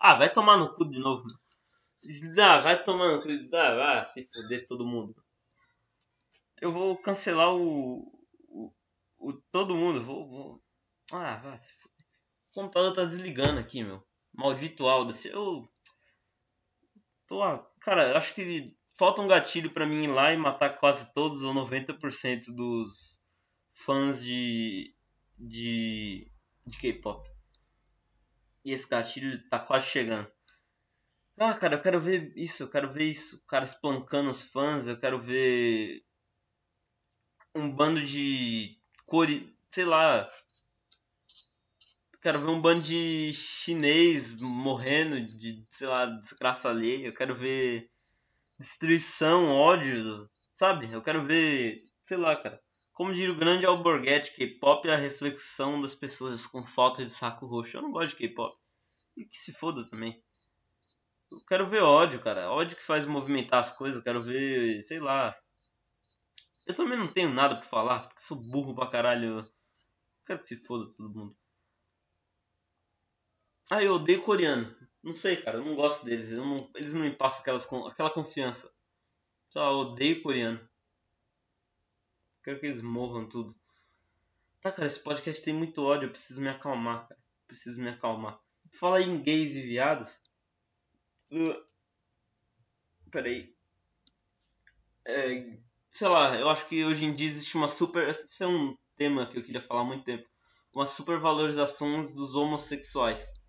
[0.00, 1.24] Ah, vai tomar no cu de novo.
[2.38, 3.28] Ah, vai tomar no cu.
[3.56, 5.14] Ah, vai se foder todo mundo.
[6.60, 8.12] Eu vou cancelar o,
[9.18, 10.04] o todo mundo.
[10.04, 10.62] Vou, vou...
[11.12, 11.56] Ah, vai.
[11.56, 14.02] O computador tá desligando aqui, meu.
[14.32, 15.28] Maldito Audacy.
[15.28, 15.68] Eu.
[17.26, 17.40] Tô.
[17.80, 21.42] Cara, eu acho que falta um gatilho para mim ir lá e matar quase todos
[21.42, 23.20] ou 90% dos
[23.74, 24.94] fãs de.
[25.38, 26.30] de.
[26.66, 27.28] de K-pop.
[28.64, 30.30] E esse gatilho tá quase chegando.
[31.36, 33.36] Ah, cara, eu quero ver isso, eu quero ver isso.
[33.36, 36.04] O cara espancando os fãs, eu quero ver.
[37.54, 38.78] Um bando de.
[39.06, 39.54] Core...
[39.70, 40.28] sei lá,
[42.24, 47.06] quero ver um bando de chinês morrendo de, sei lá, desgraça alheia.
[47.06, 47.90] Eu quero ver
[48.64, 50.90] destruição, ódio, sabe?
[50.90, 52.60] Eu quero ver, sei lá, cara.
[52.92, 57.46] Como diria o grande Alborguete, K-pop é a reflexão das pessoas com falta de saco
[57.46, 57.76] roxo.
[57.76, 58.56] Eu não gosto de K-pop.
[59.16, 60.22] E que se foda também.
[61.30, 62.50] Eu quero ver ódio, cara.
[62.50, 63.98] Ódio que faz movimentar as coisas.
[63.98, 65.36] Eu quero ver, sei lá.
[66.66, 69.40] Eu também não tenho nada pra falar, porque sou burro pra caralho.
[69.40, 69.44] Eu
[70.26, 71.36] quero que se foda todo mundo.
[73.70, 74.74] Ah, eu odeio coreano.
[75.04, 76.30] Não sei, cara, eu não gosto deles.
[76.30, 78.72] Não, eles não me passam aquelas, aquela confiança.
[79.50, 80.66] Só eu odeio coreano.
[82.42, 83.54] Quero que eles morram tudo.
[84.62, 86.06] Tá, cara, esse podcast tem muito ódio.
[86.06, 87.20] Eu preciso me acalmar, cara.
[87.46, 88.40] Preciso me acalmar.
[88.72, 90.18] Fala em gays e viados.
[91.30, 91.62] Uh,
[93.10, 93.54] peraí.
[95.04, 95.58] É,
[95.92, 98.08] sei lá, eu acho que hoje em dia existe uma super.
[98.08, 100.26] Esse é um tema que eu queria falar há muito tempo.
[100.72, 103.43] Uma supervalorização dos homossexuais.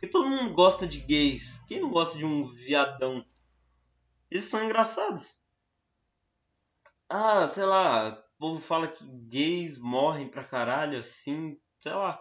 [0.00, 1.62] Porque todo mundo gosta de gays.
[1.68, 3.22] Quem não gosta de um viadão?
[4.30, 5.38] Eles são engraçados.
[7.06, 12.18] Ah, sei lá, o povo fala que gays morrem pra caralho assim, sei lá.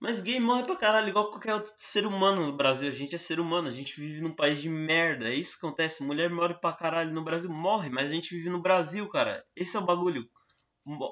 [0.00, 2.88] Mas gay morre pra caralho igual qualquer outro ser humano no Brasil.
[2.88, 5.28] A gente é ser humano, a gente vive num país de merda.
[5.28, 6.02] É isso que acontece.
[6.02, 9.46] Mulher morre pra caralho no Brasil, morre, mas a gente vive no Brasil, cara.
[9.54, 10.28] Esse é o bagulho.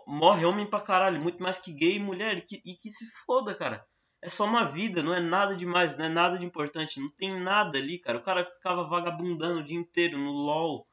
[0.09, 2.38] Morre homem pra caralho, muito mais que gay e mulher.
[2.38, 3.87] E que, e que se foda, cara
[4.22, 7.40] é só uma vida, não é nada demais, não é nada de importante, não tem
[7.40, 8.18] nada ali, cara.
[8.18, 10.87] O cara ficava vagabundando o dia inteiro no LOL.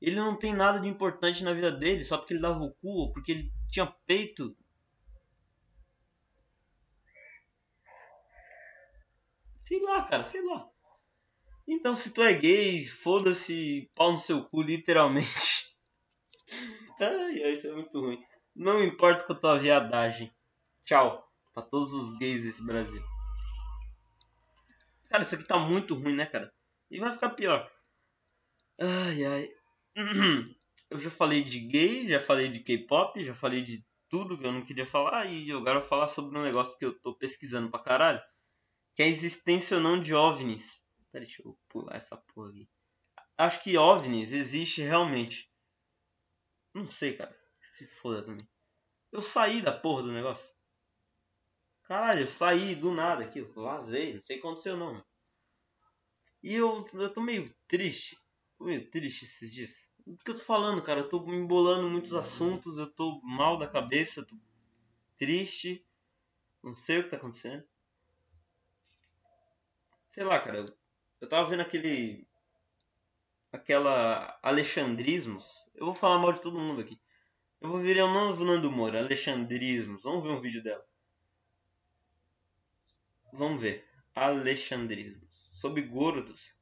[0.00, 2.88] Ele não tem nada de importante na vida dele, só porque ele dava o cu
[2.88, 4.56] ou porque ele tinha peito.
[9.60, 10.68] Sei lá, cara, sei lá.
[11.66, 15.72] Então, se tu é gay, foda-se pau no seu cu, literalmente.
[17.00, 18.22] Ai, isso é muito ruim.
[18.54, 20.30] Não importa com a tua viadagem.
[20.84, 21.31] Tchau.
[21.52, 23.02] Pra todos os gays desse Brasil.
[25.08, 26.52] Cara, isso aqui tá muito ruim, né, cara?
[26.90, 27.70] E vai ficar pior.
[28.80, 29.48] Ai, ai.
[30.90, 34.52] Eu já falei de gays, já falei de K-pop, já falei de tudo que eu
[34.52, 35.24] não queria falar.
[35.24, 38.20] E agora eu vou falar sobre um negócio que eu tô pesquisando pra caralho.
[38.94, 40.84] Que é a existência ou não de OVNIs.
[41.10, 42.68] Pera, deixa eu pular essa porra aqui.
[43.38, 45.50] Acho que OVNIs existe realmente.
[46.74, 47.34] Não sei, cara.
[47.72, 48.46] Se foda também.
[49.10, 50.46] Eu saí da porra do negócio.
[51.92, 55.04] Caralho, eu saí do nada aqui, eu vazei, não sei o que aconteceu não.
[56.42, 58.18] E eu, eu tô meio triste,
[58.56, 59.70] tô meio triste esses dias.
[60.06, 61.00] O que eu tô falando, cara?
[61.00, 64.34] Eu tô embolando muitos assuntos, eu tô mal da cabeça, tô
[65.18, 65.86] triste,
[66.62, 67.62] não sei o que tá acontecendo.
[70.12, 70.74] Sei lá, cara, eu,
[71.20, 72.26] eu tava vendo aquele.
[73.52, 75.44] aquela Alexandrismos.
[75.74, 76.98] Eu vou falar mal de todo mundo aqui.
[77.60, 80.02] Eu vou virar um novo Nando Moura, Alexandrismos.
[80.02, 80.82] Vamos ver um vídeo dela.
[83.32, 83.88] Vamos ver.
[84.14, 85.50] Alexandrismos.
[85.54, 86.54] Sobre gordos.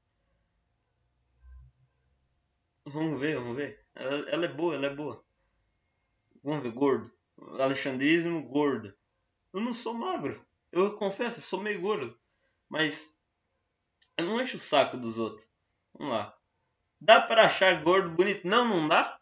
[2.85, 3.85] Vamos ver, vamos ver.
[3.95, 5.25] Ela, ela, é boa, ela é boa.
[6.43, 7.13] Vamos ver, gordo.
[7.59, 8.95] Alexandrismo, gordo.
[9.53, 10.45] Eu não sou magro.
[10.71, 12.19] Eu confesso, sou meio gordo.
[12.69, 13.15] Mas
[14.17, 15.47] eu não encho o saco dos outros.
[15.93, 16.37] Vamos lá.
[17.01, 18.47] Dá para achar gordo bonito?
[18.47, 19.19] Não, não dá.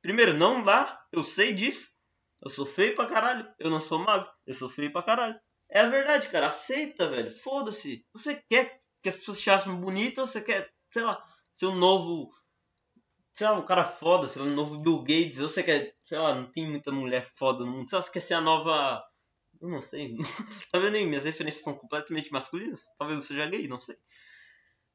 [0.00, 1.04] Primeiro, não dá.
[1.10, 1.90] Eu sei disso.
[2.40, 3.52] Eu sou feio pra caralho.
[3.58, 4.30] Eu não sou magro.
[4.46, 5.40] Eu sou feio pra caralho.
[5.74, 6.48] É a verdade, cara.
[6.48, 7.34] Aceita, velho.
[7.38, 8.04] Foda-se.
[8.12, 11.24] Você quer que as pessoas te achem bonito ou você quer, sei lá,
[11.56, 12.30] ser um novo.
[13.34, 15.38] Sei lá, um cara foda, sei lá, um novo Bill Gates.
[15.38, 17.88] Você quer, sei lá, não tem muita mulher foda no mundo.
[17.88, 19.02] Sei lá, você quer ser a nova.
[19.62, 20.18] Eu não sei.
[20.70, 21.06] tá vendo aí?
[21.06, 22.84] Minhas referências são completamente masculinas.
[22.98, 23.96] Talvez eu seja gay, não sei.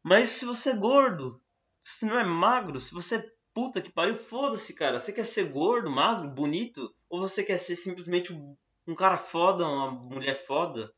[0.04, 1.42] Mas se você é gordo,
[1.84, 5.00] se não é magro, se você é puta que pariu, foda-se, cara.
[5.00, 6.94] Você quer ser gordo, magro, bonito?
[7.10, 8.56] Ou você quer ser simplesmente um
[8.88, 10.91] um cara foda, uma mulher foda.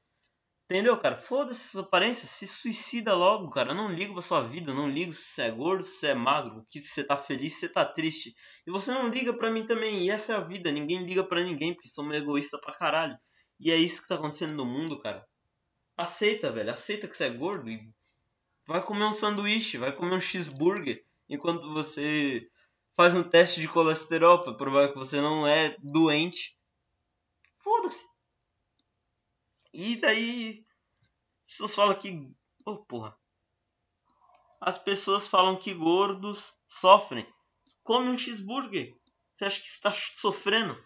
[0.66, 1.18] Entendeu, cara?
[1.18, 3.72] Foda-se sua aparência, se suicida logo, cara.
[3.72, 6.14] Eu não ligo pra sua vida, não ligo se você é gordo, se você é
[6.14, 8.36] magro, que se você tá feliz, se você tá triste.
[8.68, 11.44] E você não liga pra mim também, e essa é a vida, ninguém liga pra
[11.44, 13.18] ninguém, porque somos egoístas pra caralho.
[13.60, 15.26] E é isso que tá acontecendo no mundo, cara.
[15.98, 17.92] Aceita, velho, aceita que você é gordo e
[18.68, 22.48] vai comer um sanduíche, vai comer um cheeseburger, enquanto você
[22.96, 26.59] faz um teste de colesterol pra provar que você não é doente
[27.60, 28.06] Foda-se.
[29.74, 30.66] E daí.
[31.44, 32.34] Pessoas falam que.
[32.66, 33.18] Oh, porra.
[34.62, 37.28] As pessoas falam que gordos sofrem.
[37.84, 38.98] Come um cheeseburger.
[39.36, 40.78] Você acha que está sofrendo?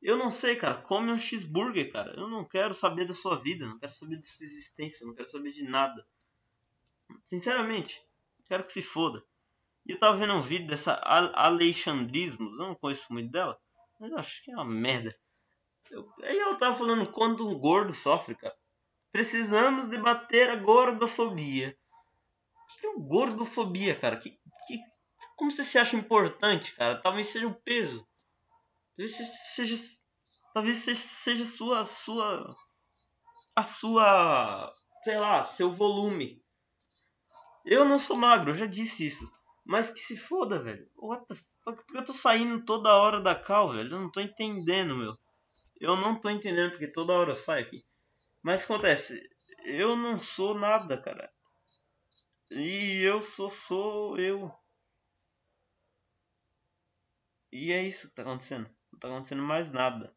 [0.00, 0.80] Eu não sei, cara.
[0.82, 2.14] Come um cheeseburger, cara.
[2.18, 3.66] Eu não quero saber da sua vida.
[3.66, 5.06] Não quero saber da sua existência.
[5.06, 6.06] Não quero saber de nada.
[7.26, 8.00] Sinceramente.
[8.46, 9.24] Quero que se foda.
[9.86, 12.52] E eu tava vendo um vídeo dessa Alexandrismos.
[12.52, 13.58] Eu não conheço muito dela.
[14.00, 15.14] Mas acho que é uma merda.
[16.22, 18.56] Aí ela tava falando quando um gordo sofre, cara.
[19.12, 21.76] Precisamos debater a gordofobia.
[22.54, 24.16] O que é gordofobia, cara?
[24.16, 24.30] Que,
[24.66, 24.78] que,
[25.36, 27.00] como você se acha importante, cara?
[27.00, 28.06] Talvez seja um peso.
[28.96, 29.16] Talvez
[29.54, 29.76] seja.
[30.52, 31.86] Talvez seja sua.
[31.86, 32.56] sua.
[33.54, 34.72] A sua.
[35.04, 36.42] Sei lá, seu volume.
[37.64, 39.32] Eu não sou magro, eu já disse isso.
[39.64, 40.88] Mas que se foda, velho.
[40.96, 41.82] What the fuck?
[41.84, 43.94] Porque eu tô saindo toda hora da cal, velho?
[43.94, 45.16] Eu não tô entendendo, meu.
[45.80, 47.84] Eu não tô entendendo porque toda hora eu saio aqui.
[48.42, 49.20] Mas acontece,
[49.64, 51.30] eu não sou nada, cara.
[52.50, 54.52] E eu sou sou eu.
[57.52, 58.68] E é isso que tá acontecendo.
[58.92, 60.14] Não tá acontecendo mais nada.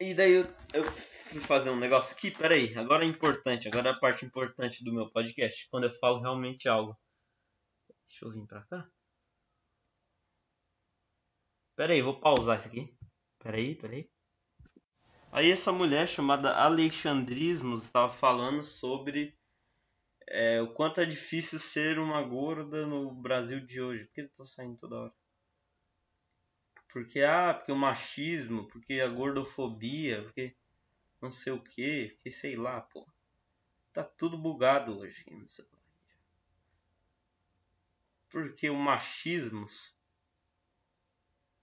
[0.00, 3.92] E daí eu, eu fui fazer um negócio aqui, peraí, agora é importante, agora é
[3.92, 6.96] a parte importante do meu podcast, quando eu falo realmente algo.
[8.08, 8.88] Deixa eu vir pra cá.
[11.76, 12.97] Peraí, vou pausar isso aqui.
[13.48, 14.10] Peraí, peraí.
[15.32, 19.34] Aí essa mulher chamada Alexandrismos estava falando sobre
[20.26, 24.04] é, o quanto é difícil ser uma gorda no Brasil de hoje.
[24.04, 25.14] Por que eu tô saindo toda hora?
[26.92, 30.54] Porque, ah, porque o machismo, porque a gordofobia, porque
[31.18, 33.08] não sei o que, porque sei lá, pô.
[33.94, 35.24] Tá tudo bugado hoje
[38.28, 39.66] Porque o machismo,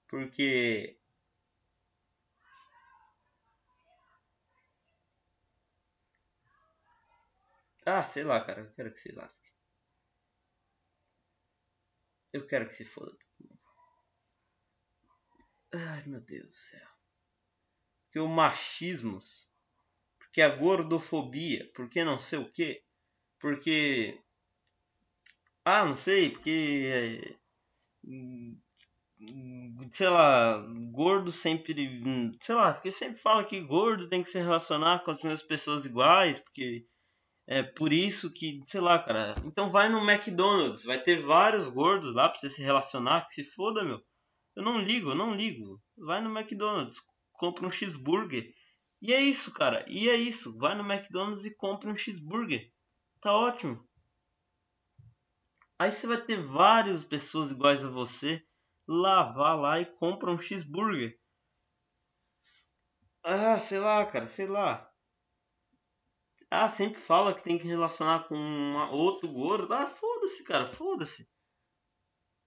[0.07, 0.97] porque
[7.85, 8.61] Ah, sei lá, cara.
[8.61, 9.51] Eu quero que se lasque.
[12.33, 13.15] Eu quero que se foda
[15.73, 16.87] Ai, meu Deus do céu.
[18.05, 19.19] Porque o machismo.
[20.17, 21.69] Porque a gordofobia.
[21.75, 22.81] Porque não sei o que.
[23.39, 24.21] Porque.
[25.65, 26.31] Ah, não sei.
[26.31, 27.37] Porque.
[29.93, 30.57] Sei lá,
[30.91, 31.73] gordo sempre.
[32.41, 35.85] Sei lá, porque sempre fala que gordo tem que se relacionar com as mesmas pessoas
[35.85, 36.39] iguais.
[36.39, 36.87] Porque
[37.47, 39.35] é por isso que, sei lá, cara.
[39.45, 43.43] Então vai no McDonald's, vai ter vários gordos lá pra você se relacionar, que se
[43.43, 44.01] foda, meu.
[44.55, 45.81] Eu não ligo, eu não ligo.
[45.97, 46.99] Vai no McDonald's,
[47.33, 48.51] compra um cheeseburger.
[49.01, 49.85] E é isso, cara.
[49.87, 50.57] E é isso.
[50.57, 52.71] Vai no McDonald's e compra um cheeseburger.
[53.21, 53.85] Tá ótimo.
[55.77, 58.41] Aí você vai ter várias pessoas iguais a você.
[58.87, 61.19] Lá, vá lá e compra um cheeseburger.
[63.23, 64.89] Ah, sei lá, cara, sei lá.
[66.49, 69.73] Ah, sempre fala que tem que relacionar com uma, outro gordo.
[69.73, 71.27] Ah, foda-se, cara, foda-se.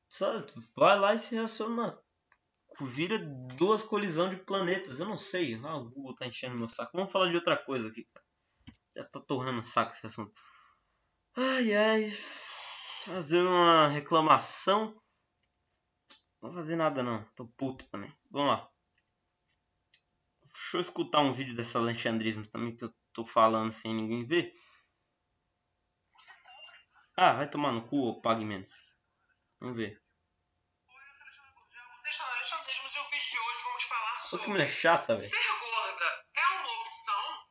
[0.09, 0.47] Sabe?
[0.75, 1.99] Vai lá e se relaciona.
[2.81, 3.19] Vira
[3.57, 5.01] duas colisão de planetas.
[5.01, 5.61] Eu não sei.
[5.65, 6.97] Ah, o Google tá enchendo meu saco.
[6.97, 8.25] Vamos falar de outra coisa aqui, cara.
[8.97, 10.33] Já tá torrando o saco esse assunto.
[11.37, 12.11] Ai, ai.
[13.05, 14.95] Fazer uma reclamação.
[16.41, 17.25] Não vou fazer nada não.
[17.35, 18.13] Tô puto também.
[18.31, 18.71] Vamos lá.
[20.53, 24.55] Deixa eu escutar um vídeo dessa Alexandrismo também que eu tô falando sem ninguém ver.
[27.17, 28.71] Ah, vai tomar no cu ou pague menos.
[29.59, 30.01] Vamos ver.
[34.31, 35.29] Olha que mulher chata, velho.
[35.29, 37.49] Ser gorda é uma opção?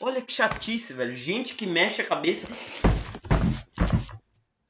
[0.00, 1.14] Olha que chatice, velho.
[1.14, 2.48] Gente que mexe a cabeça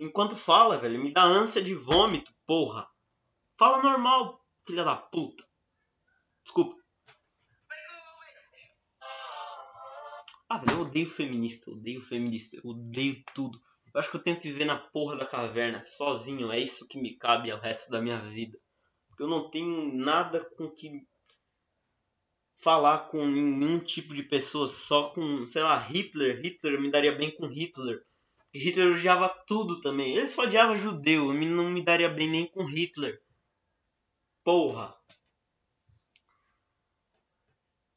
[0.01, 0.99] enquanto fala, velho.
[0.99, 2.91] Me dá ânsia de vômito, porra.
[3.57, 5.46] Fala normal, filha da puta.
[10.57, 13.61] Ah, velho, eu odeio feminista, odeio feminista, odeio tudo.
[13.93, 16.99] Eu acho que eu tenho que viver na porra da caverna, sozinho, é isso que
[16.99, 18.59] me cabe ao resto da minha vida.
[19.07, 21.03] Porque eu não tenho nada com que
[22.59, 26.41] falar com nenhum tipo de pessoa, só com, sei lá, Hitler.
[26.43, 28.01] Hitler me daria bem com Hitler.
[28.55, 30.17] Hitler odiava tudo também.
[30.17, 33.21] Ele só odiava judeu, não me daria bem nem com Hitler.
[34.43, 34.97] Porra.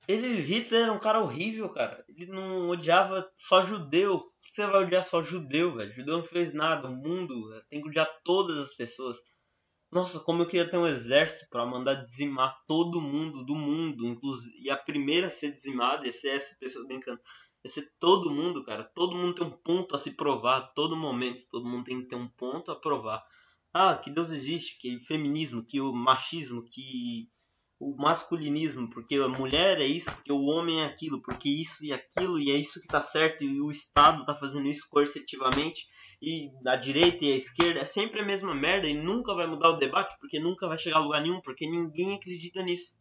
[0.09, 2.03] Ele, Hitler era um cara horrível, cara.
[2.09, 4.17] Ele não odiava só judeu.
[4.17, 5.93] Por que você vai odiar só judeu, velho?
[5.93, 6.89] Judeu não fez nada.
[6.89, 7.35] O mundo
[7.69, 9.19] tem que odiar todas as pessoas.
[9.91, 14.57] Nossa, como eu queria ter um exército para mandar dizimar todo mundo do mundo, inclusive.
[14.59, 17.21] E a primeira a ser dizimada ia ser essa pessoa brincando.
[17.63, 18.85] Ia ser todo mundo, cara.
[18.95, 21.43] Todo mundo tem um ponto a se provar a todo momento.
[21.51, 23.23] Todo mundo tem que ter um ponto a provar.
[23.71, 27.29] Ah, que Deus existe, que feminismo, que o machismo, que
[27.79, 31.93] o masculinismo, porque a mulher é isso, porque o homem é aquilo, porque isso e
[31.93, 35.87] aquilo, e é isso que tá certo, e o Estado tá fazendo isso coercitivamente,
[36.21, 39.69] e a direita e a esquerda é sempre a mesma merda e nunca vai mudar
[39.69, 42.93] o debate, porque nunca vai chegar a lugar nenhum, porque ninguém acredita nisso.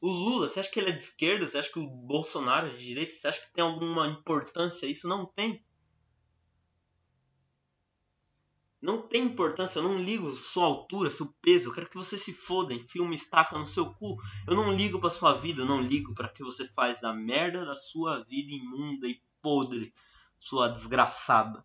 [0.00, 1.48] O Lula, você acha que ele é de esquerda?
[1.48, 3.14] Você acha que o Bolsonaro é de direita?
[3.14, 4.86] Você acha que tem alguma importância?
[4.86, 5.64] Isso não tem.
[8.84, 12.34] Não tem importância, eu não ligo sua altura, seu peso, eu quero que você se
[12.34, 14.18] foda, enfie uma estaca no seu cu.
[14.46, 17.64] Eu não ligo pra sua vida, eu não ligo para que você faz da merda
[17.64, 19.94] da sua vida imunda e podre,
[20.38, 21.64] sua desgraçada.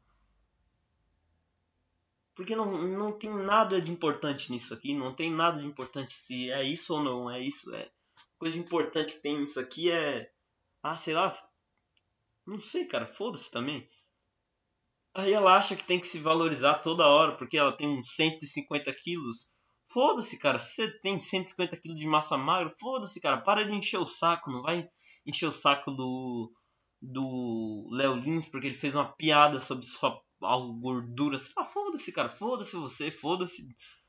[2.34, 6.50] Porque não, não tem nada de importante nisso aqui, não tem nada de importante se
[6.50, 7.76] é isso ou não é isso.
[7.76, 7.92] É
[8.38, 10.32] coisa importante que tem nisso aqui é.
[10.82, 11.30] Ah, sei lá.
[12.48, 13.90] Não sei, cara, foda-se também.
[15.20, 18.94] Aí ela acha que tem que se valorizar toda hora porque ela tem uns 150
[18.94, 19.50] quilos.
[19.88, 20.60] Foda-se, cara.
[20.60, 23.38] Você tem 150 quilos de massa magra, foda-se, cara.
[23.38, 24.52] Para de encher o saco.
[24.52, 24.88] Não vai
[25.26, 26.52] encher o saco do
[27.02, 30.22] do Léo Lins porque ele fez uma piada sobre sua
[30.80, 31.38] gordura.
[31.74, 32.30] Foda-se, cara.
[32.30, 33.12] Foda-se você.
[33.12, 33.68] Foda-se.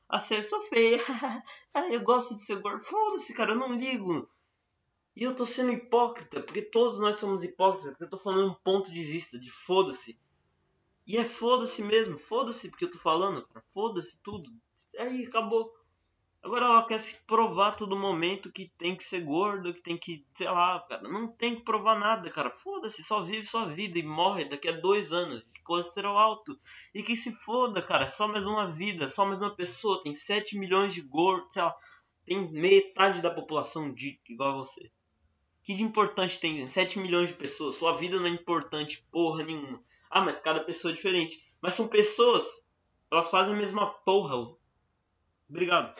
[0.08, 1.00] Ah, eu sou feia.
[1.74, 2.84] ah, eu gosto de ser gordo.
[2.84, 3.52] Foda-se, cara.
[3.52, 4.28] Eu não ligo.
[5.16, 7.90] E eu tô sendo hipócrita porque todos nós somos hipócritas.
[7.90, 10.18] Porque eu tô falando um ponto de vista de foda-se.
[11.10, 13.66] E é foda-se mesmo, foda-se porque eu tô falando, cara.
[13.74, 14.48] Foda-se tudo.
[14.96, 15.68] Aí acabou.
[16.40, 20.24] Agora ela quer se provar todo momento que tem que ser gordo, que tem que,
[20.36, 21.02] sei lá, cara.
[21.02, 22.48] Não tem que provar nada, cara.
[22.48, 26.56] Foda-se, só vive sua vida e morre daqui a dois anos de colesterol alto.
[26.94, 28.04] E que se foda, cara.
[28.04, 30.04] É só mais uma vida, só mais uma pessoa.
[30.04, 31.74] Tem 7 milhões de gordos, sei lá.
[32.24, 34.92] Tem metade da população de igual a você.
[35.64, 37.74] Que de importante tem 7 milhões de pessoas?
[37.74, 39.82] Sua vida não é importante porra nenhuma.
[40.10, 41.40] Ah, mas cada pessoa é diferente.
[41.62, 42.46] Mas são pessoas.
[43.10, 44.56] Elas fazem a mesma porra.
[45.48, 45.94] Obrigado.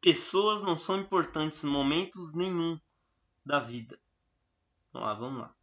[0.00, 2.80] Pessoas não são importantes em momentos nenhum
[3.44, 4.00] da vida.
[4.92, 5.54] Vamos lá, vamos lá.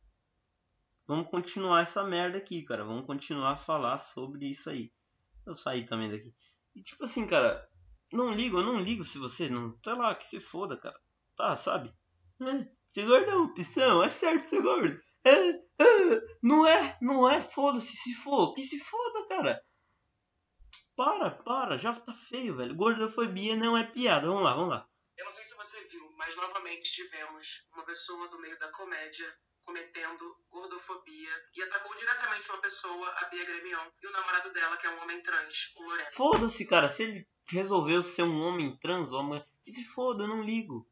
[1.08, 2.84] Vamos continuar essa merda aqui, cara.
[2.84, 4.92] Vamos continuar a falar sobre isso aí.
[5.46, 6.34] Eu saí também daqui.
[6.76, 7.68] E tipo assim, cara,
[8.14, 9.78] não ligo, eu não ligo se você não.
[9.84, 11.00] Sei lá, que se foda, cara.
[11.36, 11.94] Tá, sabe?
[12.42, 15.02] É, ser gordo é uma opção, é certo ser gordo.
[15.28, 15.50] É,
[15.84, 19.62] é, não é, não é, foda-se, se for, que se foda, cara.
[20.96, 22.76] Para, para, já tá feio, velho.
[22.76, 24.28] Gordofobia não é piada.
[24.28, 24.88] Vamos lá, vamos lá.
[25.18, 29.36] Eu não sei se você viu, mas novamente tivemos uma pessoa do meio da comédia
[29.64, 34.88] cometendo gordofobia e atacou diretamente uma pessoa, a Bia Gremion, e o namorado dela, que
[34.88, 36.16] é um homem trans, o.
[36.16, 36.90] Foda-se, cara.
[36.90, 40.90] Se ele resolveu ser um homem trans, homem, que se foda, eu não ligo.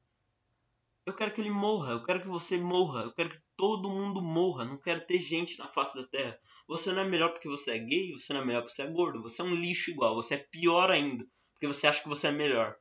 [1.05, 4.23] Eu quero que ele morra, eu quero que você morra, eu quero que todo mundo
[4.23, 6.39] morra, não quero ter gente na face da terra.
[6.67, 8.91] Você não é melhor porque você é gay, você não é melhor porque você é
[8.91, 12.27] gordo, você é um lixo igual, você é pior ainda, porque você acha que você
[12.27, 12.75] é melhor.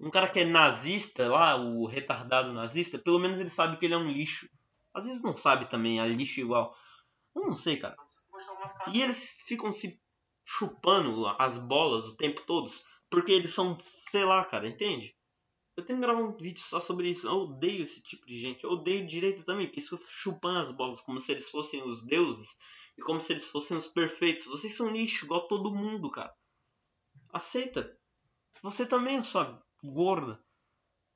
[0.00, 3.94] Um cara que é nazista, lá, o retardado nazista, pelo menos ele sabe que ele
[3.94, 4.48] é um lixo.
[4.94, 6.74] Às vezes não sabe também, é lixo igual.
[7.36, 7.96] Eu não sei, cara.
[8.94, 10.00] E eles ficam se
[10.46, 12.70] chupando as bolas o tempo todo,
[13.10, 13.76] porque eles são,
[14.10, 15.14] sei lá, cara, entende?
[15.78, 17.28] Eu tenho que gravar um vídeo só sobre isso.
[17.28, 18.64] Eu odeio esse tipo de gente.
[18.64, 22.48] Eu odeio direito também, porque isso chupando as bolas como se eles fossem os deuses
[22.98, 24.48] e como se eles fossem os perfeitos.
[24.48, 26.34] Vocês são lixo, igual todo mundo, cara.
[27.32, 27.96] Aceita.
[28.60, 30.44] Você também, sua gorda.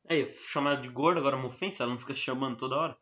[0.04, 2.98] É, chamar de gorda agora uma ofensa, ela não fica chamando toda hora.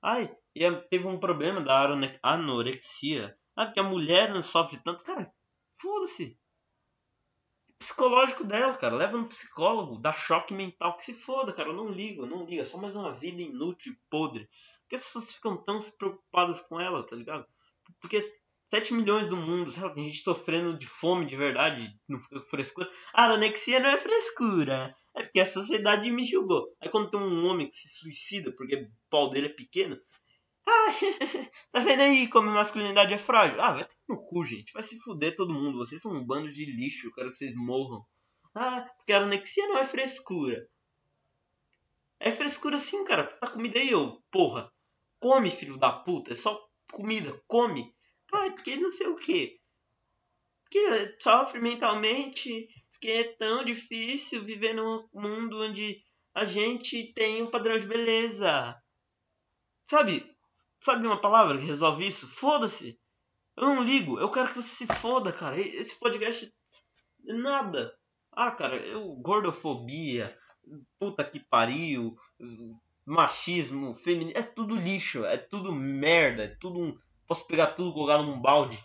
[0.00, 1.86] Ai, e teve um problema da
[2.22, 3.38] anorexia.
[3.54, 5.04] Ah, porque a mulher não sofre tanto.
[5.04, 5.30] Cara,
[5.78, 6.40] foda-se
[7.78, 8.94] psicológico dela, cara.
[8.94, 11.68] Leva no psicólogo, dá choque mental, que se foda, cara.
[11.68, 12.62] Eu não ligo, não liga.
[12.62, 14.44] É só mais uma vida inútil e podre.
[14.44, 17.46] Por que as pessoas ficam tão preocupadas com ela, tá ligado?
[18.00, 18.20] Porque
[18.70, 19.94] 7 milhões do mundo, sabe?
[19.94, 22.90] Tem gente sofrendo de fome de verdade, não frescura.
[23.12, 24.94] Ah, a anexia não é frescura.
[25.16, 26.66] É porque a sociedade me julgou.
[26.80, 29.96] Aí quando tem um homem que se suicida porque o pau dele é pequeno,
[30.66, 30.88] ah,
[31.72, 33.60] tá vendo aí como a masculinidade é frágil?
[33.60, 34.72] Ah, vai ter no cu, gente.
[34.72, 35.78] Vai se fuder todo mundo.
[35.78, 37.06] Vocês são um bando de lixo.
[37.06, 38.04] Eu quero que vocês morram.
[38.54, 40.66] Ah, porque a anexia não é frescura.
[42.18, 43.24] É frescura sim, cara.
[43.24, 44.72] Tá comida aí, ô porra.
[45.20, 46.32] Come, filho da puta.
[46.32, 46.58] É só
[46.90, 47.38] comida.
[47.46, 47.94] Come.
[48.32, 49.60] Ah, porque não sei o que.
[50.62, 52.68] Porque sofre mentalmente.
[52.92, 56.02] Porque é tão difícil viver num mundo onde
[56.34, 58.74] a gente tem um padrão de beleza.
[59.90, 60.33] Sabe?
[60.84, 62.28] Sabe uma palavra que resolve isso?
[62.28, 63.00] Foda-se.
[63.56, 64.18] Eu não ligo.
[64.18, 65.58] Eu quero que você se foda, cara.
[65.58, 66.52] Esse podcast.
[67.24, 67.94] Nada.
[68.30, 69.14] Ah, cara, eu.
[69.16, 70.36] Gordofobia.
[70.98, 72.14] Puta que pariu.
[73.06, 74.38] Machismo, feminismo.
[74.38, 75.24] É tudo lixo.
[75.24, 76.44] É tudo merda.
[76.44, 76.98] É tudo um.
[77.26, 78.78] Posso pegar tudo colocar num balde.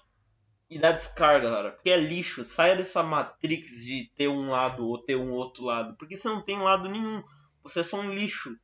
[0.70, 1.72] e dá descarga, cara.
[1.72, 2.48] Porque é lixo.
[2.48, 5.98] Saia dessa matrix de ter um lado ou ter um outro lado.
[5.98, 7.22] Porque você não tem lado nenhum.
[7.64, 8.56] Você é só um lixo.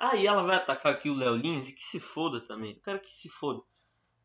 [0.00, 2.74] Aí ela vai atacar aqui o Léo Lins e que se foda também.
[2.74, 3.60] Eu quero que se foda.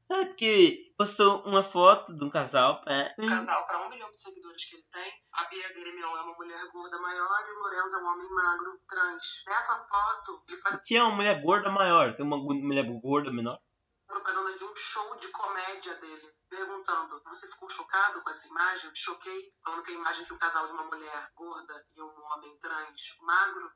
[0.10, 2.82] É porque postou uma foto de um casal.
[2.88, 5.12] É, Um casal para um milhão de seguidores que ele tem.
[5.34, 8.80] A Bia Gremion é uma mulher gorda maior e o Lorenzo é um homem magro,
[8.88, 9.44] trans.
[9.48, 12.16] Nessa foto, ele faz O que é uma mulher gorda maior?
[12.16, 13.60] Tem uma mulher gorda menor?
[14.08, 18.90] propaganda de um show de comédia dele, perguntando: Você ficou chocado com essa imagem?
[18.90, 22.24] Eu choquei, falando que a imagem de um casal de uma mulher gorda e um
[22.32, 23.72] homem trans magro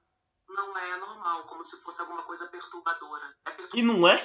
[0.49, 3.35] não é normal, como se fosse alguma coisa perturbadora.
[3.47, 4.15] É E não é?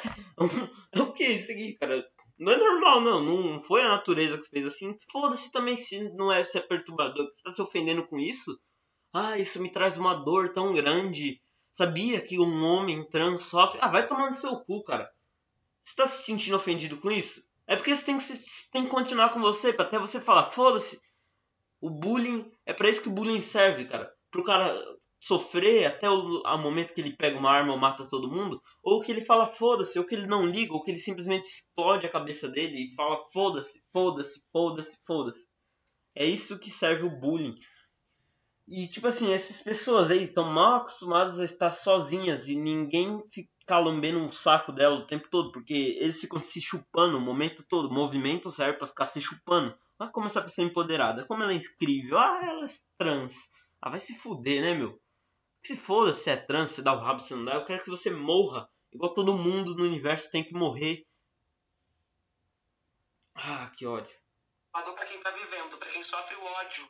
[0.93, 2.05] É o que isso aqui, cara?
[2.39, 3.21] Não é normal, não.
[3.23, 4.97] Não foi a natureza que fez assim.
[5.11, 7.27] Foda-se também se não é, se é perturbador.
[7.35, 8.59] Você tá se ofendendo com isso?
[9.13, 11.41] Ah, isso me traz uma dor tão grande.
[11.73, 13.79] Sabia que um homem trans sofre?
[13.83, 15.11] Ah, vai tomar no seu cu, cara.
[15.85, 17.43] Você tá se sentindo ofendido com isso?
[17.67, 20.45] É porque você tem que, se- tem que continuar com você, pra até você falar,
[20.47, 21.01] foda-se.
[21.81, 24.13] O bullying, é pra isso que o bullying serve, cara.
[24.31, 24.75] Pro cara
[25.25, 29.11] sofrer até o, momento que ele pega uma arma ou mata todo mundo, ou que
[29.11, 32.49] ele fala foda-se, ou que ele não liga, ou que ele simplesmente explode a cabeça
[32.49, 35.47] dele e fala foda-se, foda-se, foda-se, foda-se.
[36.15, 37.55] É isso que serve o bullying.
[38.69, 43.79] E tipo assim, essas pessoas aí estão mal acostumadas a estar sozinhas e ninguém ficar
[43.79, 47.89] lambendo um saco dela o tempo todo, porque eles ficam se chupando o momento todo.
[47.89, 49.77] O movimento serve pra ficar se chupando.
[49.99, 52.19] Olha como essa pessoa é empoderada, como ela é incrível.
[52.19, 53.35] Ah, ela é trans.
[53.83, 54.99] Ah, vai se fuder, né, meu?
[55.65, 57.55] Que se foda se é trans, se dá o rabo, se não dá.
[57.55, 58.69] Eu quero que você morra.
[58.93, 61.07] Igual todo mundo no universo tem que morrer.
[63.35, 64.15] Ah, que ódio.
[64.71, 66.87] pra quem tá vivendo, pra quem sofre o ódio.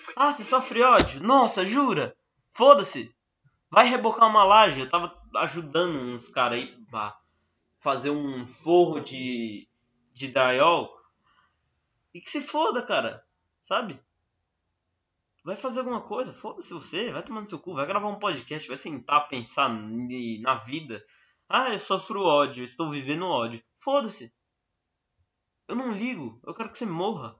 [0.00, 1.22] Foi Ah, você sofre ódio?
[1.22, 2.16] Nossa, jura?
[2.54, 3.14] Foda-se.
[3.70, 4.80] Vai rebocar uma laje.
[4.80, 7.14] Eu tava ajudando uns caras aí a
[7.80, 9.68] fazer um forro de,
[10.14, 10.98] de drywall.
[12.14, 13.22] E que se foda, cara.
[13.64, 14.02] Sabe?
[15.44, 18.66] Vai fazer alguma coisa, foda-se você, vai tomar no seu cu, vai gravar um podcast,
[18.66, 21.04] vai sentar, pensar na vida.
[21.46, 23.62] Ah, eu sofro ódio, estou vivendo ódio.
[23.78, 24.34] Foda-se.
[25.68, 27.38] Eu não ligo, eu quero que você morra.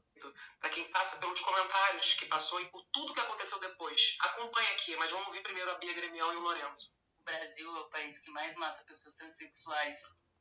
[0.60, 4.18] Pra quem passa pelos comentários que passou e por tudo que aconteceu depois.
[4.20, 6.90] Acompanha aqui, mas vamos ouvir primeiro a Bia Gremião e o Lorenzo.
[7.20, 9.98] O Brasil é o país que mais mata pessoas transexuais.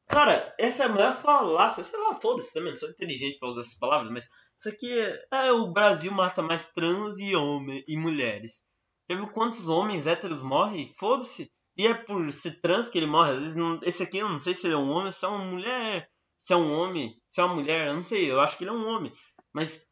[0.08, 1.82] Cara, essa é a maior falácia.
[1.82, 4.30] Sei lá, foda-se também, não sou inteligente pra usar essas palavras, mas
[4.64, 4.90] isso aqui
[5.30, 5.52] é.
[5.52, 8.64] o Brasil mata mais trans e homem e mulheres.
[9.10, 10.94] Já viu quantos homens héteros morrem?
[10.94, 11.52] Foda-se.
[11.76, 13.32] E é por ser trans que ele morre.
[13.32, 15.26] Às vezes, não- esse aqui eu não sei se ele é um homem ou se
[15.26, 16.10] é uma mulher.
[16.40, 18.32] Se é um homem, se é uma mulher, eu não sei.
[18.32, 19.12] Eu acho que ele é um homem.
[19.52, 19.86] Mas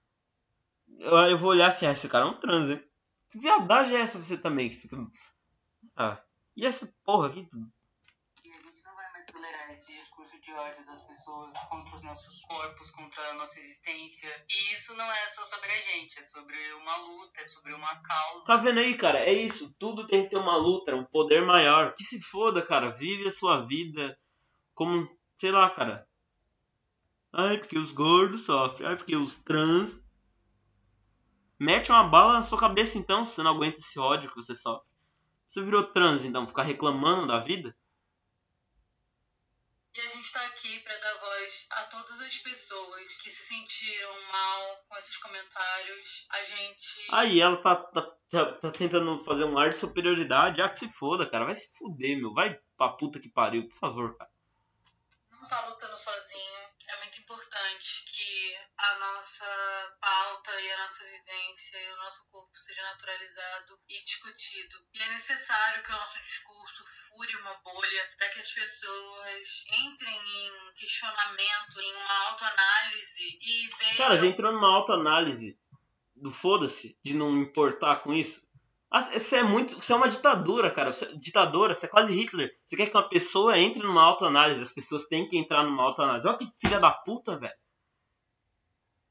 [1.00, 2.84] eu, eu vou olhar assim, ah, esse cara é um trans, hein?
[3.30, 4.70] Que viadagem é essa você também?
[4.70, 4.96] Que fica.
[5.98, 6.24] Ah.
[6.56, 7.50] E essa porra aqui?
[8.44, 12.02] E a gente não vai mais tolerar esse discurso de ódio das pessoas contra os
[12.04, 14.30] nossos corpos, contra a nossa existência.
[14.50, 17.96] E isso não é só sobre a gente, é sobre uma luta, é sobre uma
[18.02, 18.48] causa.
[18.48, 19.20] Tá vendo aí, cara?
[19.20, 19.74] É isso.
[19.80, 21.96] Tudo tem que ter uma luta, um poder maior.
[21.96, 22.90] Que se foda, cara.
[22.92, 24.18] Vive a sua vida
[24.76, 26.06] como, sei lá, cara.
[27.32, 28.88] Ai, porque os gordos sofrem.
[28.88, 30.04] Ai, porque os trans.
[31.58, 34.56] Mete uma bala na sua cabeça então, se você não aguenta esse ódio que você
[34.56, 34.90] sofre.
[35.50, 37.76] Você virou trans, então, ficar reclamando da vida?
[40.72, 46.26] Aqui pra dar voz a todas as pessoas que se sentiram mal com esses comentários.
[46.30, 47.08] A gente.
[47.12, 50.62] Aí ela tá, tá, tá, tá tentando fazer um ar de superioridade.
[50.62, 51.46] Ah, que se foda, cara.
[51.46, 52.34] Vai se fuder, meu.
[52.34, 54.32] Vai pra puta que pariu, por favor, cara.
[55.32, 55.81] não tá lutando
[58.82, 59.46] a nossa
[60.02, 64.76] pauta e a nossa vivência e o nosso corpo seja naturalizado e discutido.
[64.94, 70.16] E é necessário que o nosso discurso fure uma bolha para que as pessoas entrem
[70.16, 73.98] em questionamento, em uma autoanálise e vejam.
[73.98, 75.60] Cara, já entrou numa autoanálise
[76.16, 78.42] do foda-se, de não importar com isso.
[78.90, 79.76] Ah, Você é muito.
[79.76, 80.94] Você é uma ditadura, cara.
[80.94, 82.52] Você, ditadora, você é quase Hitler.
[82.68, 84.62] Você quer que uma pessoa entre numa autoanálise.
[84.62, 86.28] As pessoas têm que entrar numa autoanálise.
[86.28, 87.61] Olha que filha da puta, velho.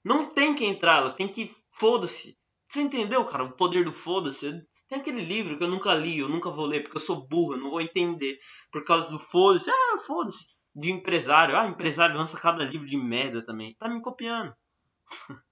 [0.04, 1.54] Não tem que entrar, ela tem que.
[1.72, 2.38] Foda-se.
[2.68, 3.44] Você entendeu, cara?
[3.44, 4.50] O poder do foda-se.
[4.88, 7.54] Tem aquele livro que eu nunca li, eu nunca vou ler, porque eu sou burro,
[7.54, 8.38] eu não vou entender.
[8.72, 9.70] Por causa do foda-se.
[9.70, 10.46] Ah, foda-se.
[10.74, 11.56] De empresário.
[11.56, 13.74] Ah, empresário lança cada livro de merda também.
[13.76, 14.54] Tá me copiando.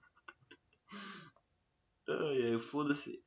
[2.09, 3.21] Ai, ai, foda-se.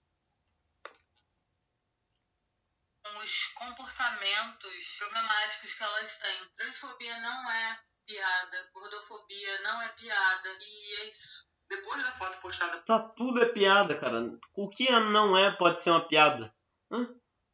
[3.22, 6.48] os comportamentos problemáticos que elas têm.
[6.56, 7.80] Transfobia não é
[8.12, 11.46] piada, gordofobia não é piada, e é isso.
[11.68, 14.38] Depois da foto postada Tá tudo é piada, cara.
[14.54, 16.54] O que não é pode ser uma piada.
[16.90, 17.08] Hã?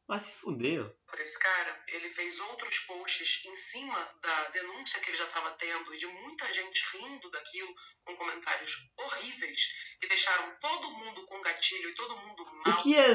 [0.09, 0.92] Mas se fudeu.
[1.18, 5.94] Esse cara, ele fez outros posts em cima da denúncia que ele já estava tendo
[5.94, 9.61] e de muita gente rindo daquilo, com comentários horríveis,
[10.00, 12.74] que deixaram todo mundo com gatilho e todo mundo mal.
[12.74, 13.14] O que é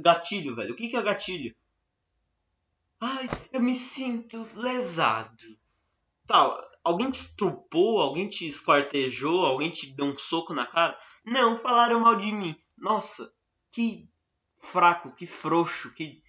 [0.00, 0.72] gatilho, velho?
[0.72, 1.54] O que é gatilho?
[3.00, 5.58] Ai, eu me sinto lesado.
[6.26, 10.98] Tal, tá, alguém te estrupou, alguém te esquartejou, alguém te deu um soco na cara?
[11.24, 12.56] Não, falaram mal de mim.
[12.76, 13.32] Nossa,
[13.72, 14.08] que
[14.58, 16.22] fraco, que frouxo, que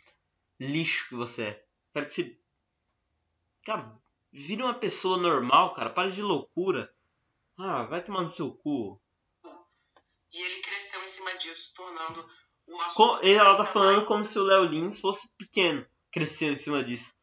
[0.60, 1.66] lixo que você é.
[1.94, 2.40] Quero que você.
[3.66, 4.00] Cara,
[4.32, 5.90] vira uma pessoa normal, cara.
[5.90, 6.94] Para de loucura.
[7.58, 9.00] Ah, vai tomar no seu cu.
[10.32, 12.28] E ele cresceu em cima disso, tornando
[12.66, 15.86] o Com, Ela tá falando como se o Léo Lins fosse pequeno.
[16.12, 17.14] Crescendo em cima disso.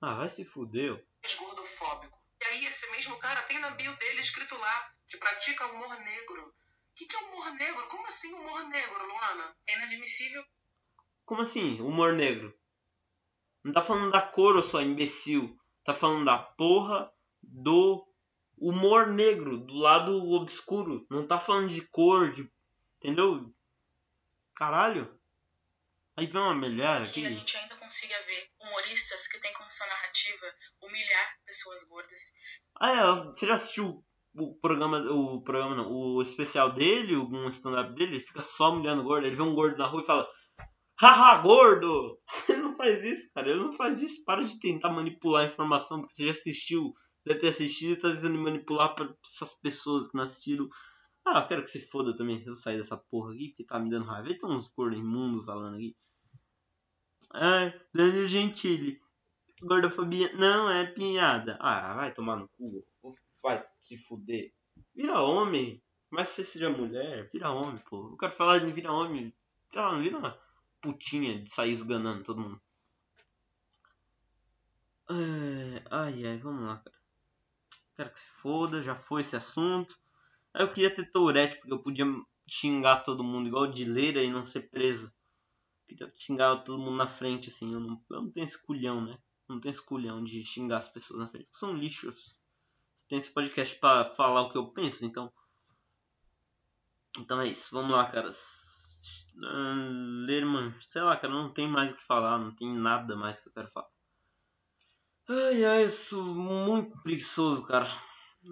[0.00, 1.04] Ah, vai se fuder.
[1.38, 2.17] Gordofóbico.
[2.40, 6.48] E aí, esse mesmo cara tem na bio dele escrito lá que pratica humor negro.
[6.48, 7.88] O que, que é humor negro?
[7.88, 9.56] Como assim humor negro, Luana?
[9.66, 10.44] É inadmissível.
[11.24, 12.56] Como assim, humor negro?
[13.62, 15.58] Não tá falando da cor, ô só imbecil.
[15.84, 17.10] Tá falando da porra
[17.42, 18.06] do
[18.56, 21.06] humor negro, do lado obscuro.
[21.10, 22.50] Não tá falando de cor, de.
[22.98, 23.52] Entendeu?
[24.54, 25.18] Caralho.
[26.16, 27.20] Aí vem uma melhor aqui.
[27.20, 30.46] Que a gente ainda consiga ver humoristas que tem como sua narrativa
[30.82, 32.20] humilhar pessoas gordas.
[32.78, 37.94] Ah, é, você já assistiu o programa, o programa não, o especial dele, algum stand-up
[37.94, 40.28] dele, ele fica só humilhando gordo, ele vê um gordo na rua e fala
[41.00, 42.18] Haha, gordo!
[42.48, 43.48] Ele não faz isso, cara.
[43.48, 44.24] Ele não faz isso.
[44.24, 46.92] Para de tentar manipular a informação, porque você já assistiu,
[47.24, 50.68] deve ter assistido e tá tentando manipular pra essas pessoas que não assistiram.
[51.24, 52.42] Ah, eu quero que se foda também.
[52.44, 54.28] Eu sair dessa porra aqui, que tá me dando raiva.
[54.28, 55.94] Tem uns gordos imundos falando aqui.
[57.30, 59.00] Ai, Danilo Gentili.
[59.60, 61.56] Gordofobia não é piada.
[61.60, 62.84] Ah, vai tomar no cu.
[63.42, 64.52] Vai se fuder.
[64.94, 65.82] Vira homem.
[66.10, 68.10] Mas se você seja mulher, vira homem, pô.
[68.10, 69.34] Eu quero falar de vira homem.
[69.72, 70.40] Sei lá, não vira
[70.80, 72.60] putinha de sair esganando todo mundo.
[75.10, 76.96] É, ai, ai, vamos lá, cara.
[77.96, 79.98] Quero que se foda, já foi esse assunto.
[80.54, 82.04] Eu queria ter Tourette, porque eu podia
[82.48, 85.12] xingar todo mundo igual de leira e não ser preso.
[85.88, 87.72] Queria xingar todo mundo na frente, assim.
[87.72, 89.18] Eu não, eu não tenho esculhão, né?
[89.48, 91.48] não tenho esculhão de xingar as pessoas na frente.
[91.54, 92.36] São lixos.
[93.08, 95.32] Tem esse podcast pra falar o que eu penso, então.
[97.16, 97.68] Então é isso.
[97.72, 98.68] Vamos lá, caras
[99.34, 100.74] ler, mano.
[100.82, 103.52] Sei lá, cara, não tem mais o que falar, não tem nada mais que eu
[103.52, 103.88] quero falar.
[105.28, 107.88] Ai, ai, eu sou muito preguiçoso, cara.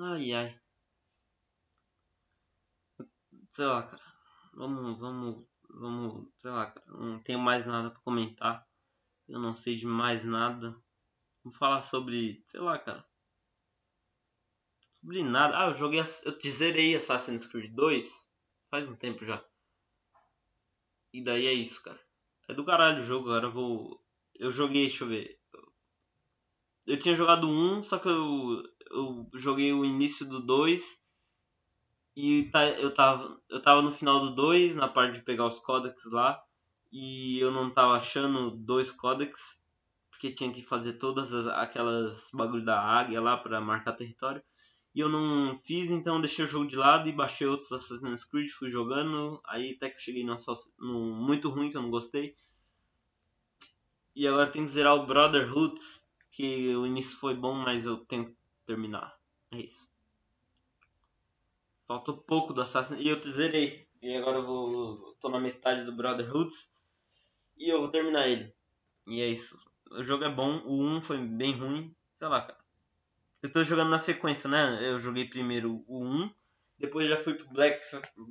[0.01, 0.61] Ai, ai.
[3.53, 4.03] Sei lá, cara.
[4.55, 5.47] Vamos, vamos,
[5.77, 6.75] vamos, sei lá.
[6.87, 8.67] Não tenho mais nada pra comentar.
[9.29, 10.77] Eu não sei de mais nada.
[11.45, 13.07] Vamos falar sobre, sei lá, cara.
[15.01, 15.59] Sobre nada.
[15.59, 18.27] Ah, eu joguei, eu zerei Assassin's Creed 2
[18.71, 19.45] faz um tempo já.
[21.13, 22.01] E daí é isso, cara.
[22.49, 24.05] É do caralho o jogo, agora eu vou.
[24.35, 25.41] Eu joguei, deixa eu ver.
[26.87, 30.85] Eu tinha jogado um, só que eu, eu joguei o início do 2.
[32.17, 35.61] E tá, eu, tava, eu tava no final do 2, na parte de pegar os
[35.61, 36.43] códex lá.
[36.91, 39.61] E eu não tava achando dois códex.
[40.11, 44.43] Porque tinha que fazer todas as, aquelas bagulho da águia lá para marcar território.
[44.95, 48.51] E eu não fiz, então deixei o jogo de lado e baixei outros Assassin's Creed,
[48.51, 49.39] fui jogando.
[49.47, 50.39] Aí até que eu cheguei no,
[50.79, 52.35] no muito ruim que eu não gostei.
[54.15, 55.79] E agora tenho que zerar o Brotherhood,
[56.31, 59.15] que o início foi bom, mas eu tenho que terminar.
[59.51, 59.86] É isso.
[61.87, 63.87] Falta pouco do Assassin's e eu zerei.
[64.03, 65.17] E agora eu vou.
[65.21, 66.51] tô na metade do Brotherhood
[67.57, 68.53] e eu vou terminar ele.
[69.07, 69.59] E é isso.
[69.91, 71.95] O jogo é bom, o 1 foi bem ruim.
[72.19, 72.59] Sei lá, cara.
[73.43, 74.79] Eu tô jogando na sequência, né?
[74.83, 76.31] Eu joguei primeiro o 1,
[76.79, 77.81] depois já fui pro Black,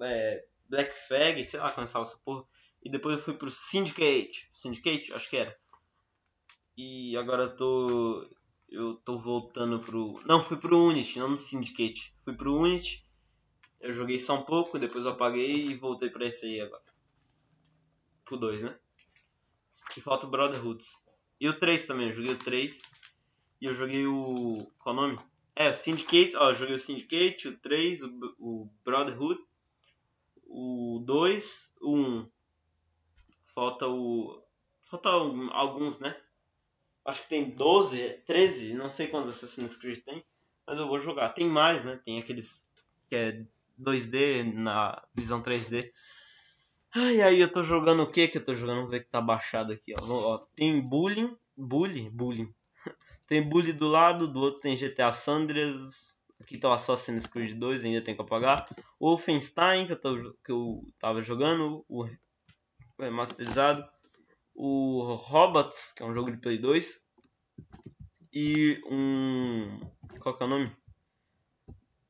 [0.01, 2.43] é, Black Flag, sei lá como é fala essa porra.
[2.83, 4.49] E depois eu fui pro Syndicate.
[4.53, 5.13] Syndicate?
[5.13, 5.57] Acho que era.
[6.77, 8.29] E agora eu tô.
[8.69, 10.21] Eu tô voltando pro.
[10.25, 12.13] Não, fui pro Unity, não no Syndicate.
[12.23, 13.04] Fui pro Unity.
[13.79, 16.83] Eu joguei só um pouco, depois eu apaguei e voltei pra esse aí agora.
[18.23, 18.77] Pro 2, né?
[19.95, 20.87] E falta o Brotherhoods.
[21.39, 22.81] E o 3 também, eu joguei o 3.
[23.61, 24.71] E eu joguei o.
[24.79, 25.19] Qual o nome?
[25.55, 26.35] É, o Syndicate.
[26.35, 29.39] Ó, eu joguei o Syndicate, o 3, o, o Brotherhood,
[30.47, 32.31] o 2, o 1.
[33.53, 34.41] Falta o.
[34.89, 36.19] Falta alguns, né?
[37.03, 40.23] Acho que tem 12, 13, não sei quantos Assassin's Creed tem.
[40.65, 41.29] Mas eu vou jogar.
[41.29, 42.01] Tem mais, né?
[42.03, 42.67] Tem aqueles
[43.07, 43.45] que é
[43.79, 45.91] 2D na visão 3D.
[46.93, 48.77] Ai, aí eu tô jogando o que que eu tô jogando?
[48.77, 50.03] Vamos ver que tá baixado aqui, ó.
[50.03, 51.35] ó tem Bullying.
[51.57, 52.09] Bully?
[52.09, 52.53] Bullying.
[53.27, 56.15] Tem Bully do lado, do outro tem GTA Sanders.
[56.39, 58.67] Aqui tá o Assassin's Creed 2, ainda tem que apagar.
[58.99, 62.05] Wolfenstein, que eu, tô, que eu tava jogando, o
[62.99, 63.83] remasterizado.
[64.53, 67.01] o Robots, que é um jogo de Play 2,
[68.31, 69.79] e um.
[70.19, 70.71] Qual que é o nome?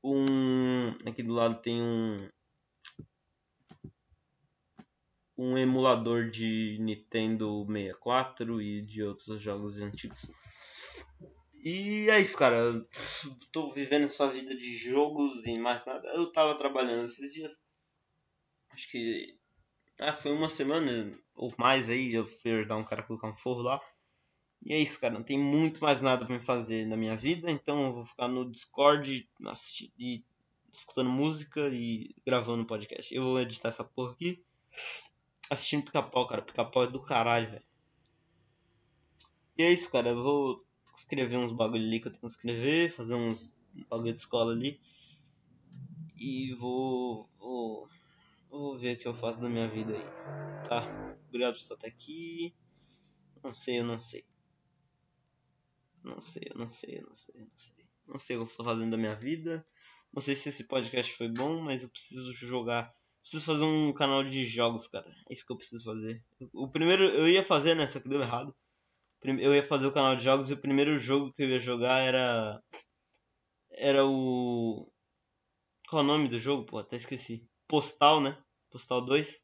[0.08, 0.90] Um.
[1.10, 2.30] Aqui do lado tem um.
[5.36, 10.30] Um emulador de Nintendo 64 e de outros jogos antigos.
[11.56, 12.56] E é isso, cara.
[12.56, 12.88] Eu
[13.52, 16.08] tô vivendo essa vida de jogos e mais nada.
[16.10, 17.64] Eu tava trabalhando esses dias.
[18.70, 19.36] Acho que.
[20.00, 22.14] Ah, foi uma semana ou mais aí.
[22.14, 23.82] Eu fui ajudar um cara a colocar um forro lá.
[24.66, 25.14] E é isso, cara.
[25.14, 27.52] Não tem muito mais nada pra me fazer na minha vida.
[27.52, 30.26] Então eu vou ficar no Discord assistindo, e
[30.74, 33.14] escutando música e gravando podcast.
[33.14, 34.44] Eu vou editar essa porra aqui.
[35.52, 36.42] Assistindo pica-pau, cara.
[36.42, 37.66] Pica-pau é do caralho, velho.
[39.56, 40.10] E é isso, cara.
[40.10, 40.66] Eu vou
[40.98, 42.92] escrever uns bagulho ali que eu tenho que escrever.
[42.92, 43.56] Fazer uns
[43.88, 44.82] bagulho de escola ali.
[46.18, 47.88] E vou, vou,
[48.50, 50.68] vou ver o que eu faço da minha vida aí.
[50.68, 50.88] Tá?
[51.30, 52.52] Obrigado por estar aqui.
[53.44, 54.26] Não sei, eu não sei.
[56.06, 57.86] Não sei, eu não sei, eu não sei, eu não sei.
[58.08, 59.66] Não sei o que eu estou fazendo da minha vida.
[60.14, 62.94] Não sei se esse podcast foi bom, mas eu preciso jogar.
[63.22, 65.12] Preciso fazer um canal de jogos, cara.
[65.28, 66.24] É isso que eu preciso fazer.
[66.54, 67.88] O primeiro eu ia fazer, né?
[67.88, 68.56] Só que deu errado.
[69.24, 72.00] Eu ia fazer o canal de jogos e o primeiro jogo que eu ia jogar
[72.02, 72.62] era.
[73.72, 74.88] Era o.
[75.90, 76.66] Qual é o nome do jogo?
[76.68, 77.50] Pô, até esqueci.
[77.68, 78.38] Postal, né?
[78.70, 79.42] Postal 2.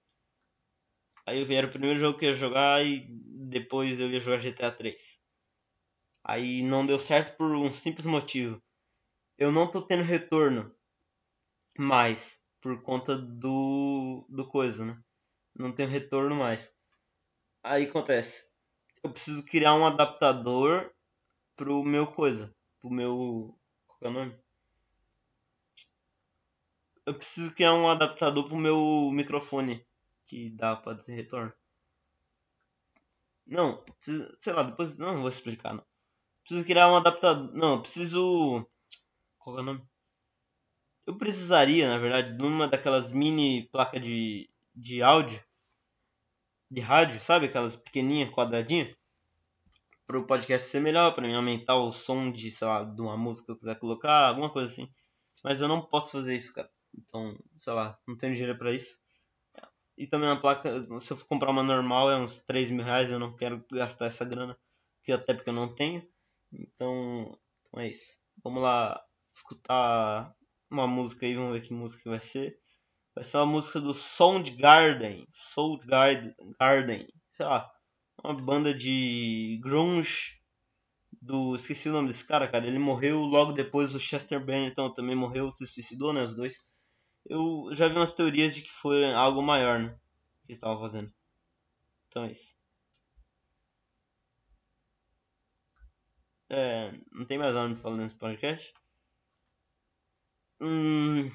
[1.25, 3.07] Aí era o primeiro jogo que eu ia jogar e
[3.49, 5.20] depois eu ia jogar GTA 3.
[6.23, 8.61] Aí não deu certo por um simples motivo.
[9.37, 10.73] Eu não tô tendo retorno
[11.77, 15.03] mais por conta do do coisa, né?
[15.55, 16.71] Não tenho retorno mais.
[17.63, 18.49] Aí acontece.
[19.03, 20.91] Eu preciso criar um adaptador
[21.55, 23.57] pro meu coisa, pro meu
[23.87, 24.39] qual é o nome?
[27.05, 29.85] Eu preciso criar um adaptador pro meu microfone
[30.25, 31.51] que dá para ter retorno.
[33.45, 33.83] Não,
[34.39, 35.90] sei lá, depois não vou explicar não.
[36.51, 37.49] Preciso criar um adaptador.
[37.53, 38.67] Não, preciso.
[39.39, 39.81] Qual é o nome?
[41.07, 45.41] Eu precisaria, na verdade, de uma daquelas mini placas de, de áudio.
[46.69, 47.45] De rádio, sabe?
[47.45, 48.93] Aquelas pequenininhas, quadradinhas.
[50.05, 53.15] Para o podcast ser melhor, para mim aumentar o som de, sei lá, de uma
[53.15, 54.91] música que eu quiser colocar, alguma coisa assim.
[55.45, 56.69] Mas eu não posso fazer isso, cara.
[56.93, 58.99] Então, sei lá, não tenho dinheiro para isso.
[59.97, 63.09] E também uma placa, se eu for comprar uma normal é uns 3 mil reais,
[63.09, 64.57] eu não quero gastar essa grana.
[65.09, 66.05] Até porque eu não tenho.
[66.53, 67.37] Então,
[67.67, 68.17] então é isso.
[68.43, 69.01] Vamos lá
[69.33, 70.35] escutar
[70.69, 72.59] uma música aí, vamos ver que música vai ser.
[73.13, 75.27] Vai ser uma música do Soundgarden.
[75.33, 77.69] Soundgarden, sei lá.
[78.23, 80.39] Uma banda de grunge
[81.21, 81.55] do.
[81.55, 82.67] Esqueci o nome desse cara, cara.
[82.67, 86.23] Ele morreu logo depois do Chester Bennington também morreu, se suicidou, né?
[86.23, 86.55] Os dois.
[87.25, 89.97] Eu já vi umas teorias de que foi algo maior, né?
[90.45, 91.11] Que estava fazendo.
[92.07, 92.60] Então é isso.
[96.53, 98.73] É, não tem mais nada me falando nesse podcast.
[100.59, 101.31] Hum,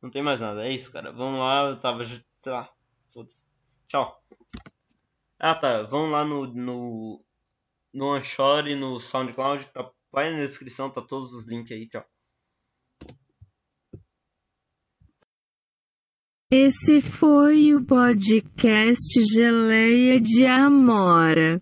[0.00, 0.64] não tem mais nada.
[0.64, 1.10] É isso, cara.
[1.10, 1.70] Vamos lá.
[1.70, 2.06] Eu tava.
[2.06, 2.72] Sei lá.
[3.12, 3.44] Foda-se.
[3.88, 4.22] Tchau.
[5.40, 5.82] Ah, tá.
[5.82, 6.46] Vamos lá no.
[6.54, 7.24] No,
[7.92, 9.66] no Anchor e no SoundCloud.
[9.72, 10.88] Tá, vai na descrição.
[10.88, 11.88] Tá todos os links aí.
[11.88, 12.06] Tchau.
[16.50, 21.60] Esse foi o podcast Geleia de Amora.